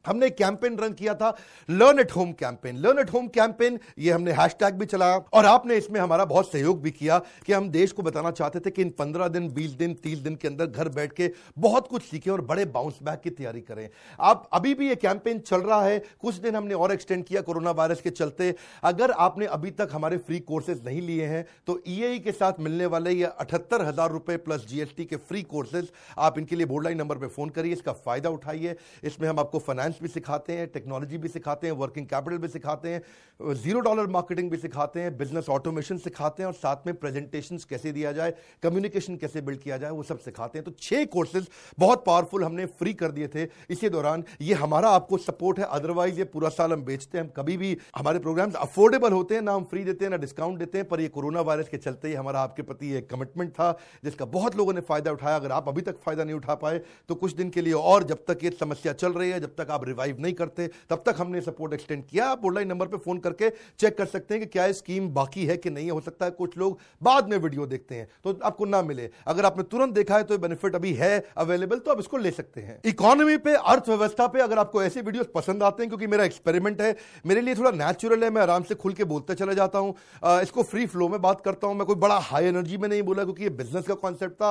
हमने 0.04 0.30
कैंपेन 0.32 0.76
रन 0.78 0.92
किया 0.92 1.14
था 1.14 1.34
learn 1.68 2.00
at 2.00 2.12
home 2.12 2.32
campaign 2.34 2.76
learn 2.78 2.98
at 2.98 3.12
home 3.12 3.28
campaign 3.30 3.78
ये 3.98 4.12
हमने 4.12 4.32
हैशटैग 4.34 4.74
भी 4.74 4.86
चलाया 4.86 5.16
और 5.32 5.46
आपने 5.46 5.76
इसमें 5.76 6.00
हमारा 6.00 6.24
बहुत 6.26 6.50
सहयोग 6.52 6.80
भी 6.82 6.90
किया 6.92 7.18
कि 7.46 7.52
हम 7.52 7.68
देश 7.70 7.92
को 7.92 8.02
बताना 8.02 8.30
चाहते 8.32 8.60
थे 8.60 8.70
कि 8.70 8.82
इन 8.82 8.90
पंद्रह 8.98 9.28
दिन, 9.28 9.48
बीस 9.50 9.70
दिन, 9.72 9.94
तीस 9.96 10.18
दिन 10.18 10.36
के 10.36 10.48
अंदर 10.48 10.66
घर 10.66 10.88
बैठ 10.90 11.12
के 11.12 11.30
बहुत 11.58 11.88
कुछ 11.88 12.02
सीखें 12.02 12.30
और 12.32 12.40
बड़े 12.42 12.64
बाउंस 12.66 12.98
बैक 13.02 13.20
की 13.20 13.30
तैयारी 13.32 13.60
करें। 13.62 13.88
आप, 14.20 14.48
अभी 14.52 14.74
भी 14.74 14.88
ये 14.88 14.94
कैंपेन 14.96 15.38
चल 15.40 15.60
रहा 15.60 15.82
है, 15.82 15.98
कुछ 16.20 16.34
दिन 16.36 16.56
हमने 16.56 16.74
और 16.74 16.92
एक्सटेंड 16.92 17.24
किया 17.24 17.40
कोरोना 17.42 17.70
वायरस 17.72 18.00
के 18.00 18.10
चलते। 18.12 18.54
अगर 18.84 19.10
आपने 19.20 19.46
अभी 19.48 19.70
तक 19.72 19.88
हमारे 19.92 20.16
फ्री 20.18 20.38
कोर्सेज 20.42 20.84
नहीं 20.84 21.00
लिए 21.02 21.26
हैं 21.26 21.44
तो 21.66 21.80
ई 21.88 22.00
e 22.06 22.22
के 22.24 22.32
साथ 22.34 22.60
मिलने 22.60 22.86
वाले 22.86 23.12
ये 23.12 23.24
अठहत्तर 23.24 23.82
हज़ार 23.82 24.10
रुपए 24.10 24.36
प्लस 24.38 24.66
जीएसटी 24.68 25.04
के 25.04 25.16
फ्री 25.18 25.42
कोर्सेज 25.44 25.90
आप 26.18 26.38
इनके 26.38 26.56
लिए 26.56 26.66
बोर्डलाइन 26.66 26.98
नंबर 26.98 27.18
पर 27.18 27.28
फ़ोन 27.28 27.48
करिए, 27.50 27.72
इसका 27.72 27.92
फ़ायदा 27.94 28.30
उठाइए। 28.30 28.76
इसमें 29.04 29.28
हम 29.28 29.38
आपको 29.38 29.58
फाइनेंस 29.60 29.93
फाइनेंस 29.94 30.02
भी 30.02 30.08
सिखाते 30.10 30.52
हैं 30.52 30.66
टेक्नोलॉजी 30.68 31.18
भी 31.18 31.28
सिखाते 31.28 31.66
हैं 31.66 31.74
वर्किंग 31.74 32.06
कैपिटल 32.06 32.38
भी 32.38 32.48
सिखाते 32.48 32.88
हैं 32.88 33.54
ज़ीरो 33.54 33.80
डॉलर 33.80 34.06
मार्केटिंग 34.08 34.50
भी 34.50 34.56
सिखाते 34.58 35.00
हैं 35.00 35.16
बिज़नेस 35.18 35.48
ऑटोमेशन 35.48 35.98
सिखाते 35.98 36.42
हैं 36.42 36.46
और 36.46 36.54
साथ 36.54 36.86
में 36.86 36.94
प्रेजेंटेशन 36.96 37.58
कैसे 37.68 37.92
दिया 37.92 38.12
जाए 38.12 38.34
कम्युनिकेशन 38.62 39.16
कैसे 39.16 39.40
बिल्ड 39.40 39.60
किया 39.60 39.78
जाए, 39.78 39.90
वो 39.90 40.02
सब 40.02 40.18
सिखाते 40.20 40.58
हैं। 40.58 40.64
तो 40.64 40.70
छह 40.80 41.04
कोर्सेज 41.06 41.48
बहुत 41.78 42.04
पावरफुल 42.06 42.44
हमने 42.44 42.66
फ्री 42.74 42.94
कर 42.94 43.10
दिए 43.10 43.28
थे। 43.28 43.46
इसी 43.70 43.88
दौरान 43.88 44.24
ये 44.40 44.54
हमारा 44.54 44.88
आपको 44.90 45.18
सपोर्ट 45.18 45.58
है। 45.58 45.64
अदरवाइज़ 45.70 46.18
ये 46.18 46.24
पूरा 46.26 46.48
साल 46.50 46.72
हम 46.72 46.82
बेचते 46.84 47.18
हैं। 47.18 47.24
हम 47.24 47.30
कभी 47.36 47.56
भी 47.56 47.76
हमारे 47.96 48.18
प्रोग्राम 48.18 48.50
अफोर्डेबल 48.58 49.12
होते 49.12 49.34
हैं, 49.34 49.42
ना 49.42 49.52
हम 49.52 49.64
फ्री 49.64 49.84
देते 49.84 50.04
हैं, 50.04 50.10
ना 50.10 50.16
डिस्काउंट 50.18 50.58
देते 50.58 50.78
हैं, 50.78 50.88
पर 50.88 51.00
ये 51.00 51.08
कोरोना 51.10 51.40
वायरस 51.42 51.68
के 51.68 51.76
चलते 51.78 52.08
ही 52.08 52.14
हमारा 52.14 52.40
आपके 52.40 52.62
प्रति 52.64 52.92
एक 52.94 53.08
कमिटमेंट 53.10 53.50
था, 53.52 53.70
जिसका 54.04 54.24
बहुत 54.26 54.56
लोगों 54.56 54.72
ने 54.72 54.80
फ़ायदा 54.82 55.12
उठाया। 55.12 55.36
अगर 55.36 55.52
आप 55.52 55.68
अभी 55.68 55.82
तक 55.82 55.98
फ़ायदा 56.00 56.24
नहीं 56.24 56.36
उठा 56.36 56.54
पाए 56.56 56.80
तो 57.08 57.14
कुछ 57.16 57.32
दिन 57.34 57.50
के 57.50 57.62
लिए 57.62 57.72
और 57.74 58.04
जब 58.04 58.24
तक 58.26 58.44
ये 58.44 58.50
समस्या 58.52 58.92
चल 58.94 59.12
रही 59.12 59.30
है, 59.30 59.40
जब 59.40 59.54
तक 59.56 59.70
आप 59.70 59.83
रिवाइव 59.84 60.20
नहीं 60.20 60.32
करते, 60.34 60.66
तब 60.90 61.02
तक 61.06 61.14
हमने 61.18 61.40
सपोर्ट 61.42 61.72
एक्सटेंड 61.74 62.04
किया। 62.04 62.26
आप 62.26 62.44
ऑनलाइन 62.46 62.68
नंबर 62.68 62.86
पर 62.86 62.98
फ़ोन 62.98 63.18
करके 63.20 63.50
चेक 63.50 63.96
कर 63.98 64.06
सकते 64.06 64.34
हैं 64.34 64.42
कि 64.42 64.46
क्या 64.48 64.70
स्कीम 64.74 65.08
बाकी 65.14 65.46
है 65.46 65.56
कि 65.56 65.70
नहीं 65.70 65.90
हो। 65.90 66.00
सकता 66.02 66.24
है 66.24 66.30
कुछ 66.32 66.56
लोग 66.58 66.78
बाद 67.02 67.28
में 67.30 67.36
वीडियो 67.38 67.66
देखते 67.66 67.94
हैं 67.94 68.08
तो 68.24 68.38
आपको 68.44 68.64
ना 68.66 68.82
मिले। 68.84 69.08
अगर 69.26 69.44
आपने 69.44 69.62
तुरंत 69.64 69.94
देखा 69.94 70.16
है 70.16 70.24
तो 70.24 70.38
बेनिफिट 70.38 70.74
अभी 70.74 70.92
है 70.94 71.12
अवेलेबल 71.38 71.78
तो 71.78 71.90
आप 71.90 71.98
इसको 72.00 72.16
ले 72.16 72.30
सकते 72.32 72.60
हैं। 72.60 72.80
इकोनॉमी 72.86 73.36
पे, 73.38 73.54
अर्थव्यवस्था 73.54 74.26
पे 74.26 74.40
अगर 74.40 74.58
आपको 74.58 74.82
ऐसे 74.82 75.00
वीडियो 75.02 75.24
पसंद 75.34 75.62
आते 75.62 75.82
हैं, 75.82 75.88
क्योंकि 75.88 76.06
मेरा 76.06 76.24
एक्सपेरिमेंट 76.24 76.80
है, 76.82 76.94
मेरे 77.26 77.40
लिए 77.40 77.54
थोड़ा 77.54 77.70
नेचुरल 77.72 78.24
है, 78.24 78.30
मैं 78.30 78.42
आराम 78.42 78.62
से 78.62 78.74
खुल 78.76 78.92
के 78.92 79.04
बोलते 79.06 79.34
चला 79.34 79.52
जाता 79.52 79.78
हूँ। 79.78 79.94
इसको 80.42 80.62
फ्री 80.64 80.86
फ्लो 80.86 81.08
में 81.08 81.20
बात 81.22 81.40
करता 81.40 81.66
हूँ। 81.66 81.76
मैं 81.76 81.86
कोई 81.86 81.96
बड़ा 81.96 82.18
हाई 82.20 82.44
एनर्जी 82.46 82.76
में 82.76 82.88
नहीं 82.88 83.02
बोला, 83.02 83.24
क्योंकि 83.24 83.42
ये 83.42 83.50
बिज़नेस 83.52 83.86
का 83.86 83.94
कॉन्सेप्ट 83.96 84.34
था। 84.34 84.50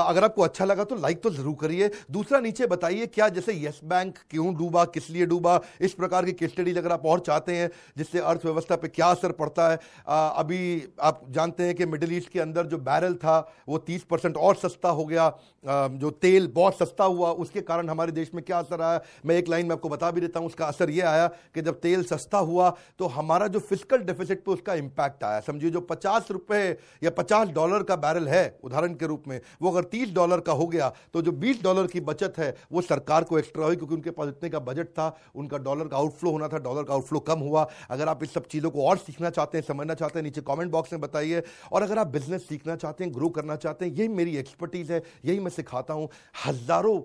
अगर 0.00 0.24
आपको 0.24 0.42
अच्छा 0.42 0.64
लगा 0.64 0.84
तो 0.84 0.96
लाइक 0.96 1.22
तो 1.22 1.30
ज़रूर 1.32 1.56
करिए। 1.60 1.90
दूसरा 2.10 2.40
नीचे 2.40 2.66
बताइए, 2.66 3.06
क्या 3.08 3.28
जैसे 3.30 3.52
यस 3.56 3.80
बैंक 3.84 4.18
क्यों 4.30 4.54
डूबा 4.54 4.69
किस 4.76 5.10
लिए 5.10 5.26
डूबा 5.26 5.60
इस 5.80 5.92
प्रकार 5.92 6.24
की 6.24 6.32
केस 6.32 6.76
अगर 6.76 6.92
आप 6.92 7.06
और 7.06 7.20
चाहते 7.20 7.56
हैं 7.56 7.70
जिससे 7.98 8.18
अर्थव्यवस्था 8.18 8.76
पे 8.76 8.88
क्या 8.88 9.06
असर 9.06 9.32
पड़ता 9.32 9.68
है 9.68 9.78
आ, 10.08 10.28
अभी 10.28 10.88
आप 11.00 11.22
जानते 11.28 11.62
हैं 11.62 11.74
कि 11.74 11.86
मिडिल 11.86 12.16
ईस्ट 12.16 12.28
के 12.28 12.40
अंदर 12.40 12.66
जो 12.66 12.78
बैरल 12.78 13.14
था 13.14 13.52
वो 13.68 13.78
तीस 13.78 14.02
परसेंट 14.02 14.36
और 14.36 14.54
सस्ता 14.54 14.88
हो 14.88 15.04
गया 15.04 15.38
जो 15.66 16.10
तेल 16.10 16.46
बहुत 16.54 16.78
सस्ता 16.78 17.04
हुआ 17.04 17.30
उसके 17.30 17.60
कारण 17.60 17.88
हमारे 17.88 18.12
देश 18.12 18.30
में 18.34 18.44
क्या 18.44 18.58
असर 18.58 18.80
आया 18.80 19.00
मैं 19.26 19.36
एक 19.36 19.48
लाइन 19.48 19.66
में 19.66 19.72
आपको 19.72 19.88
बता 19.88 20.10
भी 20.10 20.20
देता 20.20 20.40
हूँ 20.40 20.46
उसका 20.46 20.66
असर 20.66 20.90
यह 20.90 21.08
आया 21.08 21.26
कि 21.26 21.62
जब 21.62 21.80
तेल 21.80 22.04
सस्ता 22.04 22.38
हुआ 22.38 22.76
तो 22.98 23.06
हमारा 23.06 23.46
जो 23.46 23.58
फ़िज़िकल 23.58 23.98
डेफिसिट 23.98 24.44
पे 24.44 24.52
उसका 24.52 24.74
इंपैक्ट 24.74 25.24
आया। 25.24 25.40
समझिए 25.40 25.70
जो 25.70 25.80
पचास 25.80 26.30
रुपए 26.30 26.76
या 27.02 27.10
पचास 27.10 27.48
डॉलर 27.48 27.82
का 27.82 27.96
बैरल 27.96 28.28
है 28.28 28.58
उदाहरण 28.64 28.94
के 28.94 29.06
रूप 29.06 29.24
में 29.28 29.40
वो 29.62 29.70
अगर 29.70 29.84
तीस 29.84 30.12
डॉलर 30.14 30.40
का 30.40 30.52
हो 30.52 30.66
गया 30.66 30.92
तो 31.14 31.22
जो 31.22 31.32
बीस 31.32 31.62
डॉलर 31.62 31.86
की 31.86 32.00
बचत 32.00 32.34
है 32.38 32.54
वो 32.72 32.80
सरकार 32.80 33.24
को 33.24 33.38
एक्स्ट्रा 33.38 33.66
हुई 33.66 33.76
क्योंकि 33.76 33.94
उनके 33.94 34.10
पास 34.10 34.28
इतने 34.28 34.50
का 34.50 34.59
बजट 34.60 34.88
था, 34.88 35.16
उनका 35.34 35.58
डॉलर 35.58 35.88
का 35.88 35.96
आउटफ्लो 35.96 36.30
होना 36.30 36.48
था 36.48 36.58
डॉलर 36.60 36.82
का 36.82 36.94
आउटफ्लो 36.94 37.20
कम 37.22 37.38
हुआ। 37.40 37.66
अगर 37.90 38.08
आप 38.08 38.22
इस 38.22 38.34
सब 38.34 38.46
चीज़ों 38.46 38.70
को 38.70 38.86
और 38.86 38.98
सीखना 38.98 39.30
चाहते 39.30 39.58
हैं, 39.58 39.64
समझना 39.64 39.94
चाहते 39.94 40.18
हैं, 40.18 40.24
नीचे 40.24 40.40
कमेंट 40.42 40.70
बॉक्स 40.70 40.92
में 40.92 41.00
बताइए। 41.00 41.42
और 41.72 41.82
अगर 41.82 41.98
आप 41.98 42.06
बिज़नेस 42.08 42.48
सीखना 42.48 42.76
चाहते 42.76 43.04
हैं 43.04 43.14
ग्रो 43.14 43.28
करना 43.30 43.56
चाहते 43.56 43.84
हैं, 43.84 43.92
यही 43.92 44.08
मेरी 44.10 44.36
एक्सपर्टीज 44.36 44.90
है, 44.92 45.02
यही 45.24 45.40
मैं 45.40 45.50
सिखाता 45.50 45.94
हूँ। 45.94 46.08
हज़ारों 46.46 46.96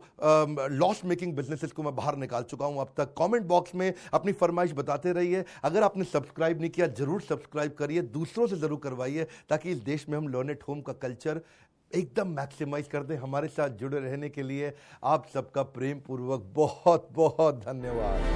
लॉस 0.72 1.02
मेकिंग 1.06 1.36
बिजनेसेस 1.36 1.72
को 1.72 1.84
मैं 1.84 1.96
बाहर 1.96 2.16
निकाल 2.18 2.44
चुका 2.46 2.66
हूँ 2.66 2.82
अब 2.82 2.94
तक। 2.98 3.14
कॉमेंट 3.16 3.46
बॉक्स 3.46 3.76
में 3.76 3.94
अपनी 4.14 4.32
फरमाइश 4.34 4.72
बताते 4.74 5.12
रहिए। 5.14 5.44
अगर 5.64 5.84
आपने 5.84 6.04
सब्सक्राइब 6.06 6.62
नहीं 6.62 6.70
किया, 6.70 6.88
ज़रूर 6.90 7.22
सब्सक्राइब 7.22 7.76
करिए। 7.80 8.02
दूसरों 8.02 8.48
से 8.48 8.56
ज़रूर 8.58 8.80
करवाइए, 8.84 9.28
ताकि 9.50 9.72
इस 9.72 9.78
देश 9.84 10.06
में 10.10 10.18
हम 10.18 10.28
लर्न 10.28 10.50
एट 10.50 10.64
होम 10.68 10.82
का 10.82 10.94
कल्चर 10.96 11.42
एकदम 11.94 12.28
मैक्सिमाइज 12.28 12.88
कर 12.88 13.04
दें 13.04 13.16
हमारे 13.18 13.48
साथ 13.48 13.70
जुड़े 13.70 14.00
रहने 14.00 14.30
के 14.30 14.44
लिए। 14.44 14.74
आप 15.04 15.28
सबका 15.34 15.64
प्रेम 15.64 16.00
पूर्वक 16.00 16.52
बहुत 16.56 17.10
बहुत 17.12 17.56
धन्यवाद। 17.66 18.34